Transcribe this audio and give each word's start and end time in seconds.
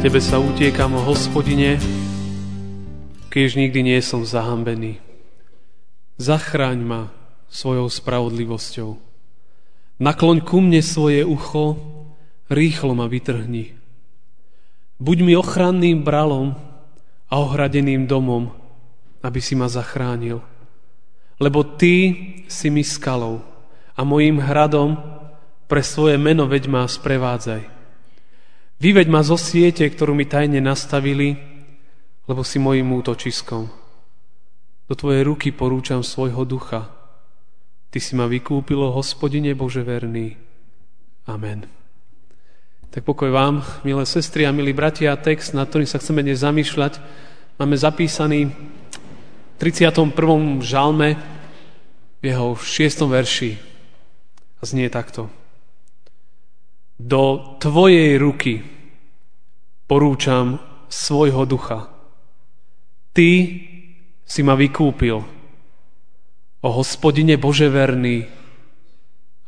Tebe 0.00 0.16
sa 0.16 0.40
utiekam, 0.40 0.96
o 0.96 1.04
hospodine, 1.04 1.76
keď 3.28 3.48
nikdy 3.52 3.84
nie 3.84 4.00
som 4.00 4.24
zahambený. 4.24 4.96
Zachráň 6.16 6.80
ma 6.80 7.12
svojou 7.52 7.84
spravodlivosťou. 7.92 8.96
Nakloň 10.00 10.40
ku 10.40 10.64
mne 10.64 10.80
svoje 10.80 11.20
ucho, 11.20 11.76
rýchlo 12.48 12.96
ma 12.96 13.12
vytrhni. 13.12 13.76
Buď 14.96 15.18
mi 15.20 15.36
ochranným 15.36 16.00
bralom 16.00 16.56
a 17.28 17.34
ohradeným 17.36 18.08
domom, 18.08 18.56
aby 19.20 19.40
si 19.44 19.52
ma 19.52 19.68
zachránil. 19.68 20.40
Lebo 21.36 21.76
ty 21.76 22.16
si 22.48 22.72
mi 22.72 22.88
skalou 22.88 23.44
a 23.92 24.00
mojim 24.00 24.40
hradom 24.40 24.96
pre 25.68 25.84
svoje 25.84 26.16
meno 26.16 26.48
veď 26.48 26.72
ma 26.72 26.88
sprevádzaj. 26.88 27.79
Vyveď 28.80 29.12
ma 29.12 29.20
zo 29.20 29.36
siete, 29.36 29.84
ktorú 29.84 30.16
mi 30.16 30.24
tajne 30.24 30.56
nastavili, 30.64 31.36
lebo 32.24 32.40
si 32.40 32.56
mojim 32.56 32.88
útočiskom. 32.96 33.68
Do 34.88 34.94
Tvojej 34.96 35.20
ruky 35.20 35.52
porúčam 35.52 36.00
svojho 36.00 36.48
ducha. 36.48 36.88
Ty 37.92 37.98
si 38.00 38.16
ma 38.16 38.24
vykúpilo, 38.24 38.88
hospodine 38.96 39.52
Bože 39.52 39.84
verný. 39.84 40.40
Amen. 41.28 41.68
Tak 42.88 43.04
pokoj 43.04 43.28
vám, 43.28 43.60
milé 43.84 44.02
sestry 44.08 44.48
a 44.48 44.50
milí 44.50 44.72
bratia, 44.72 45.12
text, 45.20 45.52
na 45.52 45.68
ktorým 45.68 45.86
sa 45.86 46.00
chceme 46.00 46.24
dnes 46.24 46.40
zamýšľať, 46.40 46.98
máme 47.60 47.76
zapísaný 47.76 48.48
v 48.48 49.56
31. 49.60 50.08
žalme 50.64 51.20
v 52.18 52.24
jeho 52.24 52.56
6. 52.56 53.12
verši. 53.12 53.60
A 54.58 54.62
znie 54.64 54.88
takto 54.88 55.28
do 57.00 57.56
Tvojej 57.56 58.20
ruky 58.20 58.60
porúčam 59.88 60.60
svojho 60.92 61.48
ducha. 61.48 61.88
Ty 63.16 63.30
si 64.22 64.40
ma 64.44 64.54
vykúpil. 64.54 65.16
O 66.60 66.68
hospodine 66.76 67.40
Bože 67.40 67.72
verný. 67.72 68.28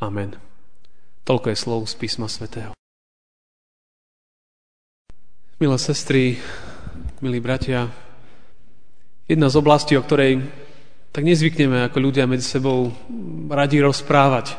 Amen. 0.01 0.33
Toľko 1.23 1.47
je 1.53 1.57
slov 1.57 1.81
z 1.87 1.95
písma 2.01 2.27
svätého. 2.27 2.73
Milé 5.63 5.79
sestry, 5.79 6.43
milí 7.23 7.39
bratia, 7.39 7.87
jedna 9.31 9.47
z 9.47 9.55
oblastí, 9.63 9.95
o 9.95 10.03
ktorej 10.03 10.43
tak 11.15 11.23
nezvykneme 11.23 11.87
ako 11.87 11.99
ľudia 12.03 12.27
medzi 12.27 12.49
sebou 12.49 12.91
radi 13.47 13.79
rozprávať, 13.79 14.59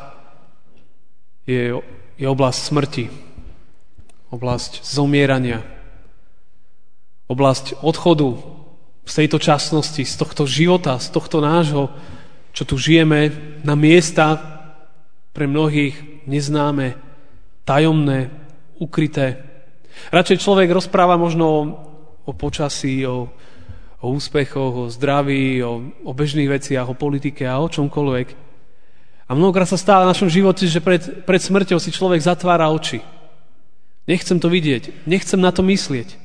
je 1.44 1.76
je 2.14 2.26
oblasť 2.26 2.60
smrti, 2.60 3.04
oblasť 4.30 4.86
zomierania, 4.86 5.62
oblasť 7.26 7.80
odchodu 7.82 8.38
z 9.04 9.12
tejto 9.12 9.38
časnosti, 9.38 10.02
z 10.02 10.14
tohto 10.16 10.48
života, 10.48 10.96
z 10.96 11.08
tohto 11.12 11.44
nášho, 11.44 11.92
čo 12.54 12.62
tu 12.64 12.78
žijeme, 12.78 13.32
na 13.66 13.74
miesta 13.74 14.40
pre 15.34 15.50
mnohých 15.50 16.24
neznáme, 16.30 16.94
tajomné, 17.66 18.30
ukryté. 18.78 19.42
Radšej 20.10 20.38
človek 20.42 20.70
rozpráva 20.70 21.18
možno 21.18 21.46
o, 22.24 22.32
počasí, 22.32 23.02
o, 23.06 23.30
o 24.00 24.06
úspechoch, 24.14 24.74
o 24.86 24.90
zdraví, 24.90 25.62
o, 25.62 25.90
o 26.06 26.12
bežných 26.14 26.50
veciach, 26.50 26.86
o 26.86 26.98
politike 26.98 27.44
a 27.44 27.58
o 27.58 27.66
čomkoľvek. 27.66 28.43
A 29.24 29.32
mnohokrát 29.32 29.64
sa 29.64 29.80
stáva 29.80 30.04
v 30.04 30.12
našom 30.12 30.28
živote, 30.28 30.68
že 30.68 30.84
pred, 30.84 31.24
pred 31.24 31.40
smrťou 31.40 31.80
si 31.80 31.88
človek 31.88 32.20
zatvára 32.20 32.68
oči. 32.68 33.00
Nechcem 34.04 34.36
to 34.36 34.52
vidieť, 34.52 35.08
nechcem 35.08 35.40
na 35.40 35.48
to 35.48 35.64
myslieť. 35.64 36.20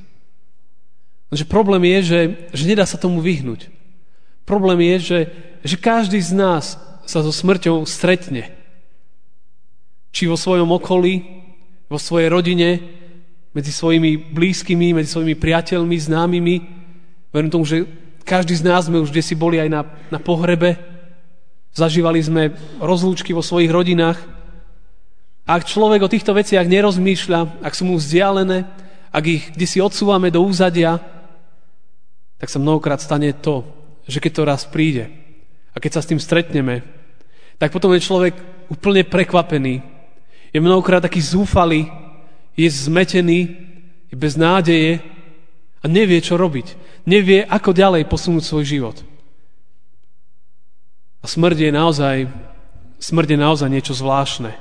Lenže 1.31 1.45
problém 1.47 1.87
je, 1.87 1.99
že, 2.03 2.19
že 2.51 2.63
nedá 2.67 2.83
sa 2.83 2.99
tomu 2.99 3.23
vyhnúť. 3.23 3.71
Problém 4.43 4.81
je, 4.83 4.95
že, 4.99 5.19
že 5.63 5.75
každý 5.77 6.19
z 6.19 6.35
nás 6.35 6.75
sa 7.07 7.23
so 7.23 7.31
smrťou 7.31 7.87
stretne. 7.87 8.51
Či 10.09 10.27
vo 10.27 10.35
svojom 10.35 10.67
okolí, 10.73 11.21
vo 11.87 12.01
svojej 12.01 12.27
rodine, 12.33 12.69
medzi 13.53 13.71
svojimi 13.73 14.33
blízkymi, 14.33 14.93
medzi 14.97 15.09
svojimi 15.13 15.37
priateľmi, 15.37 15.95
známymi. 15.95 16.55
Verím 17.29 17.53
tomu, 17.53 17.65
že 17.65 17.85
každý 18.25 18.57
z 18.57 18.65
nás 18.65 18.89
sme 18.89 19.01
už 19.01 19.09
kde 19.13 19.25
si 19.25 19.33
boli 19.37 19.57
aj 19.61 19.69
na, 19.69 19.81
na 20.13 20.19
pohrebe, 20.21 20.77
Zažívali 21.79 22.19
sme 22.19 22.51
rozlúčky 22.83 23.31
vo 23.31 23.39
svojich 23.39 23.71
rodinách. 23.71 24.19
Ak 25.47 25.63
človek 25.63 26.03
o 26.03 26.11
týchto 26.11 26.35
veciach 26.35 26.67
nerozmýšľa, 26.67 27.63
ak 27.63 27.71
sú 27.71 27.87
mu 27.87 27.95
vzdialené, 27.95 28.67
ak 29.15 29.23
ich 29.23 29.43
kde 29.55 29.65
si 29.65 29.79
odsúvame 29.79 30.27
do 30.27 30.43
úzadia, 30.43 30.99
tak 32.35 32.51
sa 32.51 32.59
mnohokrát 32.59 32.99
stane 32.99 33.31
to, 33.31 33.63
že 34.03 34.19
keď 34.19 34.31
to 34.35 34.43
raz 34.43 34.61
príde 34.67 35.07
a 35.71 35.79
keď 35.79 35.91
sa 35.95 36.01
s 36.03 36.09
tým 36.11 36.19
stretneme, 36.19 36.83
tak 37.55 37.71
potom 37.71 37.95
je 37.95 38.03
človek 38.03 38.35
úplne 38.67 39.07
prekvapený. 39.07 39.79
Je 40.51 40.59
mnohokrát 40.59 40.99
taký 40.99 41.23
zúfalý, 41.23 41.87
je 42.59 42.67
zmetený, 42.67 43.55
je 44.11 44.15
bez 44.19 44.35
nádeje 44.35 44.99
a 45.79 45.85
nevie, 45.87 46.19
čo 46.19 46.35
robiť. 46.35 46.75
Nevie, 47.07 47.47
ako 47.47 47.71
ďalej 47.71 48.03
posunúť 48.11 48.43
svoj 48.43 48.65
život. 48.67 48.97
A 51.19 51.25
smrť 51.27 51.67
je 51.67 51.71
naozaj, 51.71 52.17
smrť 52.99 53.27
je 53.35 53.39
naozaj 53.39 53.69
niečo 53.69 53.93
zvláštne. 53.95 54.51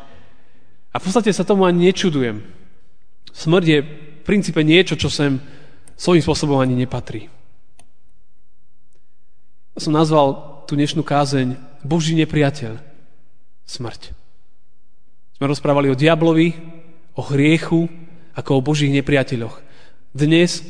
A 0.91 0.97
v 0.99 1.05
podstate 1.05 1.31
sa 1.31 1.47
tomu 1.47 1.69
ani 1.69 1.91
nečudujem. 1.91 2.43
Smrť 3.31 3.67
je 3.67 3.79
v 3.85 3.91
princípe 4.27 4.61
niečo, 4.67 4.99
čo 4.99 5.07
sem 5.13 5.39
svojím 5.95 6.25
spôsobom 6.25 6.59
ani 6.59 6.75
nepatrí. 6.75 7.31
Ja 9.79 9.81
som 9.87 9.95
nazval 9.95 10.59
tú 10.67 10.75
dnešnú 10.75 11.07
kázeň 11.07 11.55
Boží 11.87 12.19
nepriateľ. 12.19 12.83
Smrť. 13.63 14.11
Sme 15.39 15.47
rozprávali 15.47 15.87
o 15.93 15.99
diablovi, 15.99 16.51
o 17.15 17.23
hriechu, 17.23 17.87
ako 18.35 18.51
o 18.59 18.65
Božích 18.65 18.91
nepriateľoch. 18.91 19.63
Dnes 20.11 20.67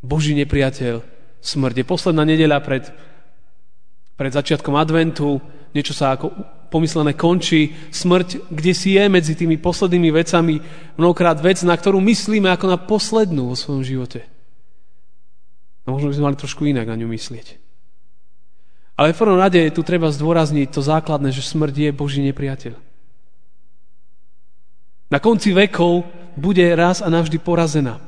Boží 0.00 0.32
nepriateľ 0.32 1.04
smrť. 1.44 1.74
Je 1.82 1.86
posledná 1.88 2.24
nedeľa 2.24 2.58
pred 2.64 2.84
pred 4.22 4.30
začiatkom 4.30 4.78
adventu, 4.78 5.42
niečo 5.74 5.90
sa 5.90 6.14
ako 6.14 6.30
pomyslené 6.70 7.18
končí, 7.18 7.74
smrť, 7.90 8.54
kde 8.54 8.70
si 8.70 8.94
je 8.94 9.10
medzi 9.10 9.34
tými 9.34 9.58
poslednými 9.58 10.14
vecami, 10.14 10.62
mnohokrát 10.94 11.42
vec, 11.42 11.58
na 11.66 11.74
ktorú 11.74 11.98
myslíme 11.98 12.46
ako 12.54 12.66
na 12.70 12.78
poslednú 12.78 13.50
vo 13.50 13.58
svojom 13.58 13.82
živote. 13.82 14.22
A 15.82 15.90
možno 15.90 16.14
by 16.14 16.14
sme 16.14 16.26
mali 16.30 16.38
trošku 16.38 16.62
inak 16.70 16.86
na 16.86 16.94
ňu 16.94 17.10
myslieť. 17.10 17.58
Ale 18.94 19.10
v 19.10 19.18
prvom 19.18 19.42
rade 19.42 19.58
tu 19.74 19.82
treba 19.82 20.14
zdôrazniť 20.14 20.70
to 20.70 20.86
základné, 20.86 21.34
že 21.34 21.42
smrť 21.42 21.74
je 21.74 21.90
Boží 21.90 22.22
nepriateľ. 22.22 22.78
Na 25.10 25.18
konci 25.18 25.50
vekov 25.50 26.06
bude 26.38 26.62
raz 26.78 27.02
a 27.02 27.10
navždy 27.10 27.42
porazená. 27.42 27.98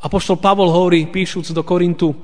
Apoštol 0.00 0.40
Pavol 0.40 0.72
hovorí, 0.72 1.04
píšuc 1.04 1.52
do 1.52 1.60
Korintu, 1.60 2.16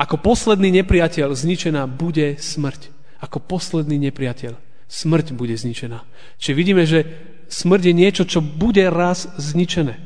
ako 0.00 0.16
posledný 0.16 0.72
nepriateľ 0.80 1.36
zničená 1.36 1.84
bude 1.84 2.40
smrť. 2.40 2.88
Ako 3.20 3.36
posledný 3.44 4.00
nepriateľ 4.08 4.56
smrť 4.88 5.36
bude 5.36 5.52
zničená. 5.52 6.00
Čiže 6.40 6.56
vidíme, 6.56 6.88
že 6.88 7.04
smrť 7.52 7.82
je 7.84 7.94
niečo, 7.94 8.24
čo 8.24 8.40
bude 8.40 8.80
raz 8.88 9.28
zničené. 9.36 10.00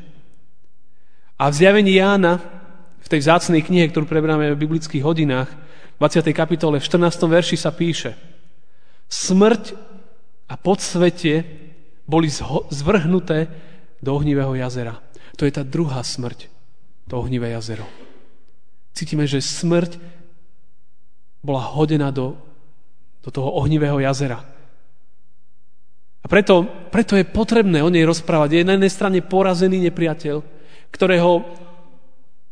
A 1.39 1.47
v 1.47 1.55
zjavení 1.55 1.95
Jána, 1.95 2.43
v 2.99 3.07
tej 3.07 3.23
vzácnej 3.23 3.63
knihe, 3.63 3.87
ktorú 3.87 4.03
preberáme 4.03 4.51
v 4.51 4.61
biblických 4.67 5.03
hodinách, 5.03 5.47
v 5.95 5.99
20. 6.03 6.27
kapitole, 6.35 6.83
v 6.83 6.85
14. 6.85 7.23
verši 7.23 7.55
sa 7.55 7.71
píše 7.71 8.19
Smrť 9.07 9.79
a 10.51 10.59
podsvetie 10.59 11.45
boli 12.03 12.27
zvrhnuté 12.69 13.47
do 14.03 14.11
ohnivého 14.11 14.59
jazera. 14.59 14.99
To 15.39 15.47
je 15.47 15.55
tá 15.55 15.63
druhá 15.63 16.03
smrť, 16.03 16.51
to 17.07 17.13
ohnivé 17.15 17.55
jazero. 17.55 18.04
Cítime, 18.95 19.27
že 19.27 19.43
smrť 19.43 19.99
bola 21.43 21.61
hodená 21.75 22.09
do, 22.09 22.39
do 23.19 23.29
toho 23.29 23.59
ohnivého 23.59 23.99
jazera. 23.99 24.39
A 26.23 26.25
preto, 26.25 26.65
preto 26.89 27.13
je 27.13 27.27
potrebné 27.27 27.85
o 27.85 27.91
nej 27.91 28.01
rozprávať. 28.07 28.57
Je 28.57 28.65
na 28.65 28.73
jednej 28.79 28.89
strane 28.89 29.19
porazený 29.21 29.77
nepriateľ, 29.91 30.41
ktorého 30.89 31.45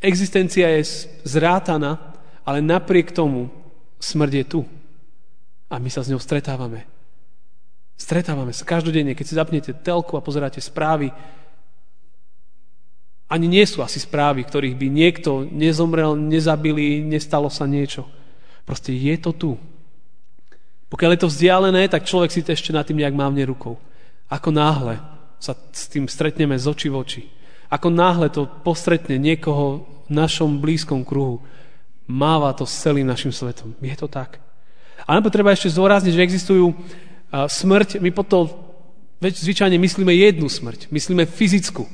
Existencia 0.03 0.67
je 0.67 1.07
zrátana, 1.23 1.95
ale 2.43 2.59
napriek 2.59 3.15
tomu 3.15 3.47
smrť 4.03 4.33
je 4.35 4.45
tu. 4.45 4.61
A 5.71 5.79
my 5.79 5.87
sa 5.87 6.03
s 6.03 6.11
ňou 6.11 6.19
stretávame. 6.19 6.83
Stretávame 7.95 8.51
sa 8.51 8.67
každodenne, 8.67 9.15
keď 9.15 9.25
si 9.25 9.39
zapnete 9.39 9.71
telku 9.71 10.19
a 10.19 10.25
pozeráte 10.25 10.59
správy. 10.59 11.07
Ani 13.33 13.49
nie 13.49 13.65
sú 13.65 13.81
asi 13.81 13.97
správy, 13.97 14.45
ktorých 14.45 14.77
by 14.77 14.87
niekto 14.93 15.41
nezomrel, 15.49 16.13
nezabili, 16.13 17.01
nestalo 17.01 17.49
sa 17.49 17.65
niečo. 17.65 18.05
Proste 18.61 18.93
je 18.93 19.17
to 19.17 19.33
tu. 19.33 19.51
Pokiaľ 20.93 21.17
je 21.17 21.21
to 21.25 21.31
vzdialené, 21.33 21.89
tak 21.89 22.05
človek 22.05 22.29
si 22.29 22.45
to 22.45 22.53
ešte 22.53 22.69
nad 22.69 22.85
tým 22.85 23.01
nejak 23.01 23.17
mávne 23.17 23.41
rukou. 23.49 23.81
Ako 24.29 24.53
náhle 24.53 25.01
sa 25.41 25.57
s 25.57 25.89
tým 25.89 26.05
stretneme 26.05 26.53
z 26.61 26.69
očí 26.69 26.93
v 26.93 27.01
oči, 27.01 27.23
ako 27.73 27.89
náhle 27.89 28.29
to 28.29 28.45
postretne 28.61 29.17
niekoho 29.17 29.81
v 30.05 30.13
našom 30.13 30.61
blízkom 30.61 31.01
kruhu, 31.01 31.41
máva 32.05 32.53
to 32.53 32.69
s 32.69 32.85
celým 32.85 33.09
našim 33.09 33.33
svetom. 33.33 33.73
Je 33.81 33.97
to 33.97 34.05
tak. 34.05 34.37
A 35.09 35.17
treba 35.33 35.49
ešte 35.49 35.73
zdôrazniť, 35.73 36.13
že 36.13 36.21
existujú 36.21 36.77
smrť, 37.33 37.97
my 37.97 38.13
potom 38.13 38.45
zvyčajne 39.25 39.81
myslíme 39.81 40.13
jednu 40.13 40.45
smrť, 40.45 40.93
myslíme 40.93 41.25
fyzickú. 41.25 41.89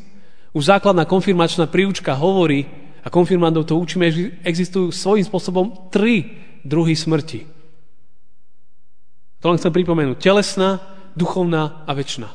Už 0.54 0.66
základná 0.66 1.06
konfirmačná 1.06 1.70
príučka 1.70 2.18
hovorí, 2.18 2.66
a 3.00 3.08
konfirmandov 3.08 3.64
to 3.64 3.80
učíme, 3.80 4.12
že 4.12 4.36
existujú 4.44 4.92
svojím 4.92 5.24
spôsobom 5.24 5.66
tri 5.88 6.36
druhy 6.68 6.96
smrti. 6.96 7.48
To 9.40 9.46
len 9.48 9.58
chcem 9.58 9.72
pripomenúť. 9.72 10.20
Telesná, 10.20 10.84
duchovná 11.16 11.88
a 11.88 11.92
väčšná. 11.96 12.28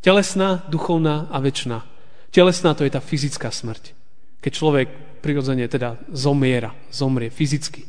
Telesná, 0.00 0.64
duchovná 0.72 1.28
a 1.28 1.36
väčšná. 1.44 1.84
Telesná 2.32 2.72
to 2.72 2.88
je 2.88 2.92
tá 2.96 3.04
fyzická 3.04 3.52
smrť. 3.52 3.92
Keď 4.40 4.52
človek 4.56 4.88
prirodzene 5.20 5.68
teda 5.68 6.00
zomiera, 6.08 6.72
zomrie 6.88 7.28
fyzicky. 7.28 7.84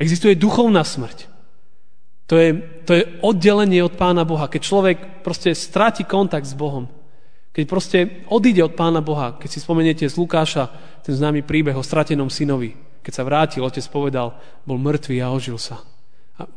Existuje 0.00 0.34
duchovná 0.34 0.80
smrť. 0.80 1.28
To 2.32 2.40
je, 2.40 2.56
to 2.88 2.92
je 2.96 3.02
oddelenie 3.20 3.84
od 3.84 4.00
Pána 4.00 4.24
Boha. 4.24 4.48
Keď 4.48 4.62
človek 4.64 4.98
proste 5.20 5.52
stráti 5.52 6.08
kontakt 6.08 6.48
s 6.48 6.56
Bohom. 6.56 6.88
Keď 7.54 7.64
proste 7.70 8.26
odíde 8.26 8.66
od 8.66 8.74
Pána 8.74 8.98
Boha. 8.98 9.38
Keď 9.38 9.48
si 9.48 9.62
spomeniete 9.62 10.10
z 10.10 10.18
Lukáša 10.18 10.74
ten 11.06 11.14
známy 11.14 11.46
príbeh 11.46 11.78
o 11.78 11.86
stratenom 11.86 12.26
synovi. 12.26 12.74
Keď 13.06 13.12
sa 13.14 13.22
vrátil, 13.22 13.62
otec 13.62 13.86
povedal, 13.94 14.34
bol 14.66 14.74
mŕtvý 14.82 15.22
a 15.22 15.30
ožil 15.30 15.54
sa. 15.54 15.78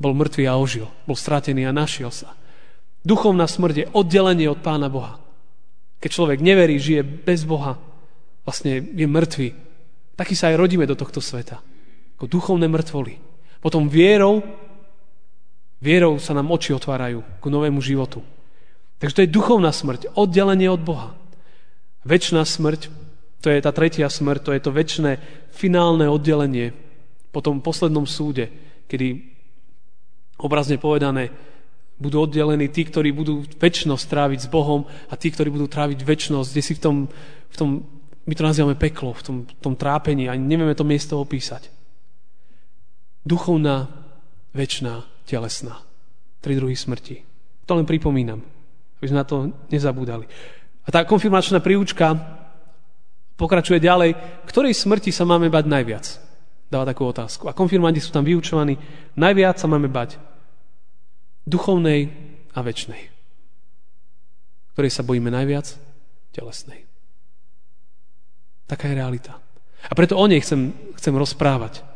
Bol 0.01 0.17
mŕtvý 0.17 0.49
a 0.49 0.57
ožil. 0.57 0.89
Bol 1.05 1.13
stratený 1.13 1.69
a 1.69 1.75
našiel 1.75 2.09
sa. 2.09 2.33
Duchovná 3.05 3.45
smrť 3.45 3.75
je 3.77 3.89
oddelenie 3.93 4.49
od 4.49 4.57
Pána 4.65 4.89
Boha. 4.89 5.21
Keď 6.01 6.09
človek 6.09 6.41
neverí, 6.41 6.81
žije 6.81 7.05
bez 7.05 7.45
Boha, 7.45 7.77
vlastne 8.41 8.81
je 8.81 9.05
mŕtvý. 9.05 9.49
Taký 10.17 10.33
sa 10.33 10.49
aj 10.49 10.57
rodíme 10.57 10.89
do 10.89 10.97
tohto 10.97 11.21
sveta. 11.21 11.61
Ako 12.17 12.25
duchovné 12.25 12.65
mŕtvoly. 12.65 13.21
Potom 13.61 13.85
vierou 13.85 14.41
Vierou 15.77 16.17
sa 16.17 16.33
nám 16.33 16.49
oči 16.49 16.73
otvárajú 16.73 17.21
k 17.37 17.45
novému 17.45 17.77
životu. 17.85 18.25
Takže 18.97 19.15
to 19.15 19.23
je 19.23 19.35
duchovná 19.35 19.69
smrť, 19.69 20.17
oddelenie 20.17 20.69
od 20.69 20.81
Boha. 20.81 21.13
Večná 22.01 22.41
smrť, 22.41 22.89
to 23.41 23.53
je 23.53 23.61
tá 23.61 23.69
tretia 23.69 24.09
smrť, 24.09 24.41
to 24.41 24.51
je 24.57 24.61
to 24.61 24.71
väčšné 24.73 25.11
finálne 25.53 26.09
oddelenie 26.09 26.73
po 27.29 27.45
tom 27.45 27.61
poslednom 27.61 28.09
súde, 28.09 28.49
kedy 28.89 29.37
obrazne 30.41 30.81
povedané 30.81 31.29
budú 31.97 32.25
oddelení 32.25 32.69
tí, 32.69 32.85
ktorí 32.85 33.09
budú 33.13 33.41
väčšnosť 33.57 34.05
tráviť 34.05 34.39
s 34.45 34.49
Bohom 34.49 34.85
a 35.09 35.13
tí, 35.17 35.33
ktorí 35.33 35.49
budú 35.49 35.65
tráviť 35.65 36.01
väčšnosť, 36.05 36.49
kde 36.53 36.63
si 36.63 36.73
v 36.77 36.81
tom, 36.81 36.95
v 37.49 37.55
tom 37.57 37.69
my 38.27 38.33
to 38.35 38.43
nazývame 38.43 38.75
peklo, 38.77 39.15
v 39.17 39.23
tom, 39.23 39.37
tom 39.63 39.73
trápení, 39.73 40.29
ani 40.29 40.43
nevieme 40.43 40.75
to 40.77 40.85
miesto 40.85 41.17
opísať. 41.17 41.73
Duchovná, 43.25 43.87
väčšiná 44.51 45.03
telesná. 45.25 45.81
Tri 46.43 46.53
druhy 46.53 46.75
smrti. 46.75 47.23
To 47.65 47.75
len 47.75 47.87
pripomínam, 47.87 48.43
aby 48.97 49.05
sme 49.07 49.21
na 49.21 49.27
to 49.27 49.53
nezabúdali. 49.69 50.25
A 50.83 50.89
tá 50.89 51.03
konfirmačná 51.03 51.59
príučka 51.59 52.15
pokračuje 53.37 53.77
ďalej, 53.79 54.17
ktorej 54.49 54.73
smrti 54.73 55.13
sa 55.13 55.23
máme 55.23 55.47
bať 55.47 55.65
najviac? 55.69 56.05
Dáva 56.67 56.83
takú 56.83 57.07
otázku. 57.07 57.47
A 57.47 57.55
konfirmanti 57.55 58.03
sú 58.03 58.11
tam 58.11 58.27
vyučovaní, 58.27 58.75
najviac 59.15 59.55
sa 59.55 59.71
máme 59.71 59.87
bať 59.87 60.19
duchovnej 61.47 62.11
a 62.51 62.59
väčšnej. 62.59 63.01
Ktorej 64.75 64.91
sa 64.91 65.07
bojíme 65.07 65.31
najviac? 65.31 65.79
Telesnej. 66.35 66.83
Taká 68.67 68.91
je 68.91 68.99
realita. 68.99 69.39
A 69.87 69.93
preto 69.95 70.19
o 70.19 70.25
nej 70.27 70.43
chcem, 70.43 70.75
chcem 70.99 71.15
rozprávať. 71.15 71.86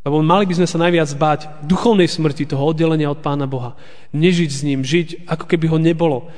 Lebo 0.00 0.24
mali 0.24 0.48
by 0.48 0.56
sme 0.56 0.68
sa 0.68 0.80
najviac 0.80 1.10
báť 1.20 1.40
duchovnej 1.68 2.08
smrti, 2.08 2.48
toho 2.48 2.72
oddelenia 2.72 3.12
od 3.12 3.20
Pána 3.20 3.44
Boha. 3.44 3.76
Nežiť 4.16 4.50
s 4.50 4.60
ním, 4.64 4.80
žiť 4.80 5.28
ako 5.28 5.44
keby 5.44 5.68
ho 5.68 5.76
nebolo. 5.76 6.32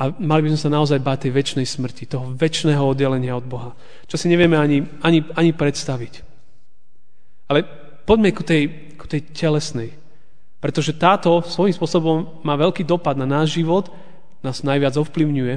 A 0.00 0.08
mali 0.16 0.48
by 0.48 0.56
sme 0.56 0.60
sa 0.64 0.72
naozaj 0.72 0.96
báť 1.04 1.28
tej 1.28 1.32
väčšnej 1.36 1.68
smrti, 1.68 2.08
toho 2.08 2.32
väčšného 2.32 2.80
oddelenia 2.80 3.36
od 3.36 3.44
Boha. 3.44 3.76
Čo 4.08 4.16
si 4.16 4.32
nevieme 4.32 4.56
ani, 4.56 4.88
ani, 5.04 5.28
ani 5.36 5.52
predstaviť. 5.52 6.24
Ale 7.52 7.68
poďme 8.08 8.32
ku 8.32 8.40
tej, 8.40 8.96
ku 8.96 9.04
tej 9.04 9.28
telesnej. 9.28 9.92
Pretože 10.64 10.96
táto 10.96 11.44
svojím 11.44 11.76
spôsobom 11.76 12.40
má 12.40 12.56
veľký 12.56 12.88
dopad 12.88 13.20
na 13.20 13.28
náš 13.28 13.60
život, 13.60 13.92
nás 14.40 14.64
najviac 14.64 14.96
ovplyvňuje. 14.96 15.54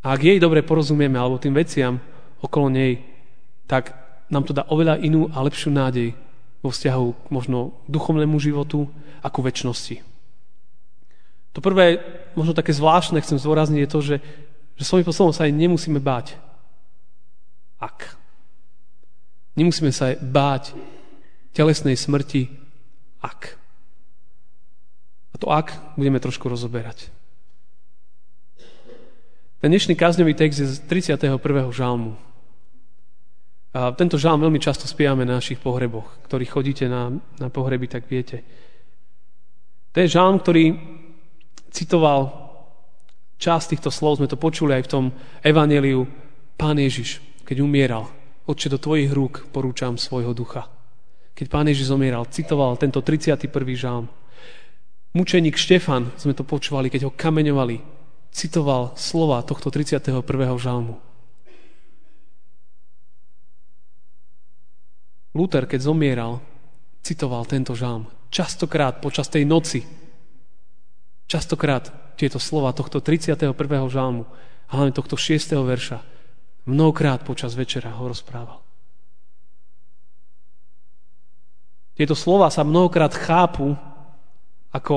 A 0.00 0.06
ak 0.16 0.20
jej 0.24 0.40
dobre 0.40 0.64
porozumieme, 0.64 1.20
alebo 1.20 1.36
tým 1.36 1.52
veciam 1.52 2.00
okolo 2.40 2.72
nej, 2.72 3.04
tak 3.68 3.99
nám 4.30 4.46
to 4.46 4.54
dá 4.54 4.62
oveľa 4.70 5.02
inú 5.02 5.26
a 5.34 5.42
lepšiu 5.42 5.74
nádej 5.74 6.14
vo 6.62 6.70
vzťahu 6.70 7.06
k 7.26 7.28
možno 7.34 7.74
duchovnému 7.90 8.38
životu 8.38 8.86
a 9.20 9.28
ku 9.28 9.42
väčšnosti. 9.42 10.06
To 11.52 11.58
prvé, 11.58 11.98
možno 12.38 12.54
také 12.54 12.70
zvláštne, 12.70 13.18
chcem 13.18 13.42
zdôrazniť, 13.42 13.80
je 13.82 13.90
to, 13.90 14.00
že, 14.00 14.16
že 14.78 14.84
svojím 14.86 15.04
spôsobom 15.10 15.34
sa 15.34 15.50
aj 15.50 15.56
nemusíme 15.58 15.98
báť. 15.98 16.38
Ak. 17.82 18.14
Nemusíme 19.58 19.90
sa 19.90 20.14
aj 20.14 20.22
báť 20.22 20.64
telesnej 21.50 21.98
smrti, 21.98 22.54
ak. 23.18 23.58
A 25.34 25.36
to 25.42 25.50
ak 25.50 25.74
budeme 25.98 26.22
trošku 26.22 26.46
rozoberať. 26.46 27.10
Ten 29.60 29.68
dnešný 29.68 29.92
kázňový 29.92 30.32
text 30.38 30.62
je 30.62 30.66
z 30.70 30.78
31. 30.88 31.36
žalmu. 31.74 32.16
A 33.70 33.94
tento 33.94 34.18
žalm 34.18 34.42
veľmi 34.42 34.58
často 34.58 34.90
spievame 34.90 35.22
na 35.22 35.38
našich 35.38 35.62
pohreboch. 35.62 36.26
Ktorí 36.26 36.44
chodíte 36.50 36.90
na, 36.90 37.14
na 37.38 37.48
pohreby, 37.54 37.86
tak 37.86 38.10
viete. 38.10 38.42
To 39.94 40.02
je 40.02 40.10
žalm, 40.10 40.42
ktorý 40.42 40.74
citoval 41.70 42.34
časť 43.38 43.66
týchto 43.74 43.90
slov, 43.94 44.18
sme 44.18 44.26
to 44.26 44.34
počuli 44.34 44.74
aj 44.74 44.82
v 44.86 44.92
tom 44.92 45.04
evaneliu. 45.46 46.04
Pán 46.58 46.76
Ježiš, 46.76 47.22
keď 47.46 47.62
umieral, 47.62 48.04
Otče, 48.50 48.68
do 48.68 48.82
tvojich 48.82 49.14
rúk 49.14 49.46
porúčam 49.54 49.94
svojho 49.94 50.34
ducha. 50.34 50.66
Keď 51.38 51.46
pán 51.46 51.70
Ježiš 51.70 51.94
zomieral, 51.94 52.26
citoval 52.28 52.74
tento 52.76 53.00
31. 53.00 53.48
žalm. 53.78 54.10
Mučeník 55.14 55.54
Štefan, 55.54 56.10
sme 56.18 56.34
to 56.34 56.42
počúvali, 56.42 56.90
keď 56.90 57.10
ho 57.10 57.12
kameňovali, 57.14 57.80
citoval 58.34 58.94
slova 58.98 59.42
tohto 59.46 59.70
31. 59.70 60.22
žalmu. 60.58 61.09
Luther, 65.30 65.66
keď 65.70 65.80
zomieral, 65.86 66.42
citoval 67.06 67.46
tento 67.46 67.78
žalm. 67.78 68.10
Častokrát 68.30 68.98
počas 68.98 69.30
tej 69.30 69.46
noci, 69.46 69.86
častokrát 71.30 72.14
tieto 72.18 72.42
slova 72.42 72.74
tohto 72.74 72.98
31. 72.98 73.54
žalmu, 73.90 74.26
hlavne 74.70 74.92
tohto 74.94 75.14
6. 75.14 75.54
verša, 75.54 75.98
mnohokrát 76.66 77.22
počas 77.22 77.54
večera 77.54 77.94
ho 77.94 78.10
rozprával. 78.10 78.58
Tieto 81.94 82.16
slova 82.18 82.50
sa 82.50 82.66
mnohokrát 82.66 83.12
chápu 83.12 83.76
ako 84.70 84.94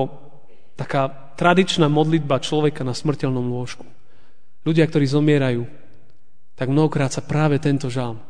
taká 0.78 1.10
tradičná 1.38 1.90
modlitba 1.90 2.42
človeka 2.42 2.82
na 2.86 2.94
smrteľnom 2.94 3.44
lôžku. 3.54 3.86
Ľudia, 4.64 4.86
ktorí 4.88 5.06
zomierajú, 5.10 5.68
tak 6.54 6.70
mnohokrát 6.70 7.12
sa 7.12 7.22
práve 7.26 7.58
tento 7.58 7.90
žalm 7.90 8.22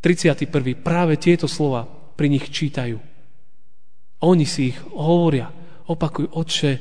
31. 0.00 0.80
práve 0.80 1.20
tieto 1.20 1.44
slova 1.44 1.84
pri 2.16 2.32
nich 2.32 2.48
čítajú. 2.48 2.96
Oni 4.20 4.44
si 4.44 4.72
ich 4.72 4.78
hovoria, 4.92 5.48
opakujú, 5.88 6.36
Otče, 6.36 6.72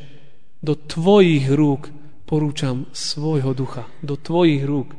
do 0.60 0.76
Tvojich 0.76 1.48
rúk 1.52 1.88
porúčam 2.28 2.88
svojho 2.92 3.56
ducha. 3.56 3.88
Do 4.04 4.20
Tvojich 4.20 4.64
rúk. 4.68 4.92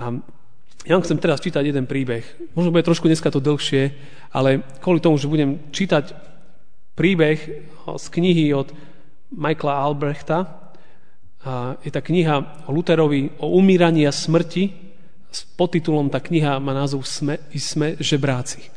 A 0.00 0.12
ja 0.84 0.92
vám 0.92 1.04
chcem 1.08 1.16
teraz 1.16 1.40
čítať 1.40 1.64
jeden 1.64 1.88
príbeh. 1.88 2.24
Možno 2.52 2.68
bude 2.68 2.84
trošku 2.84 3.08
dneska 3.08 3.32
to 3.32 3.40
dlhšie, 3.40 3.96
ale 4.36 4.60
kvôli 4.84 5.00
tomu, 5.00 5.16
že 5.16 5.32
budem 5.32 5.72
čítať 5.72 6.12
príbeh 6.92 7.38
z 7.88 8.04
knihy 8.12 8.52
od 8.52 8.68
Michaela 9.32 9.80
Albrechta, 9.80 10.64
je 11.84 11.90
tá 11.92 12.00
kniha 12.00 12.64
o 12.68 12.70
Luterovi 12.72 13.36
o 13.40 13.52
umíraní 13.56 14.08
a 14.08 14.12
smrti. 14.12 14.83
S 15.34 15.42
podtitulom 15.58 16.14
tá 16.14 16.22
kniha 16.22 16.62
má 16.62 16.70
názov 16.70 17.02
Sme, 17.02 17.42
sme 17.58 17.98
žebráci. 17.98 18.70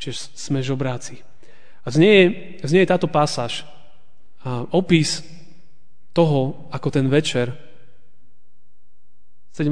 Čiže 0.00 0.32
sme 0.32 0.64
žobráci. 0.64 1.20
A 1.84 1.92
z 1.92 2.00
nej, 2.00 2.20
z 2.64 2.70
nej 2.72 2.88
je 2.88 2.92
táto 2.96 3.04
pasáž. 3.04 3.68
A 4.48 4.64
opis 4.72 5.20
toho, 6.16 6.72
ako 6.72 6.88
ten 6.88 7.04
večer 7.12 7.52
17. 9.54 9.70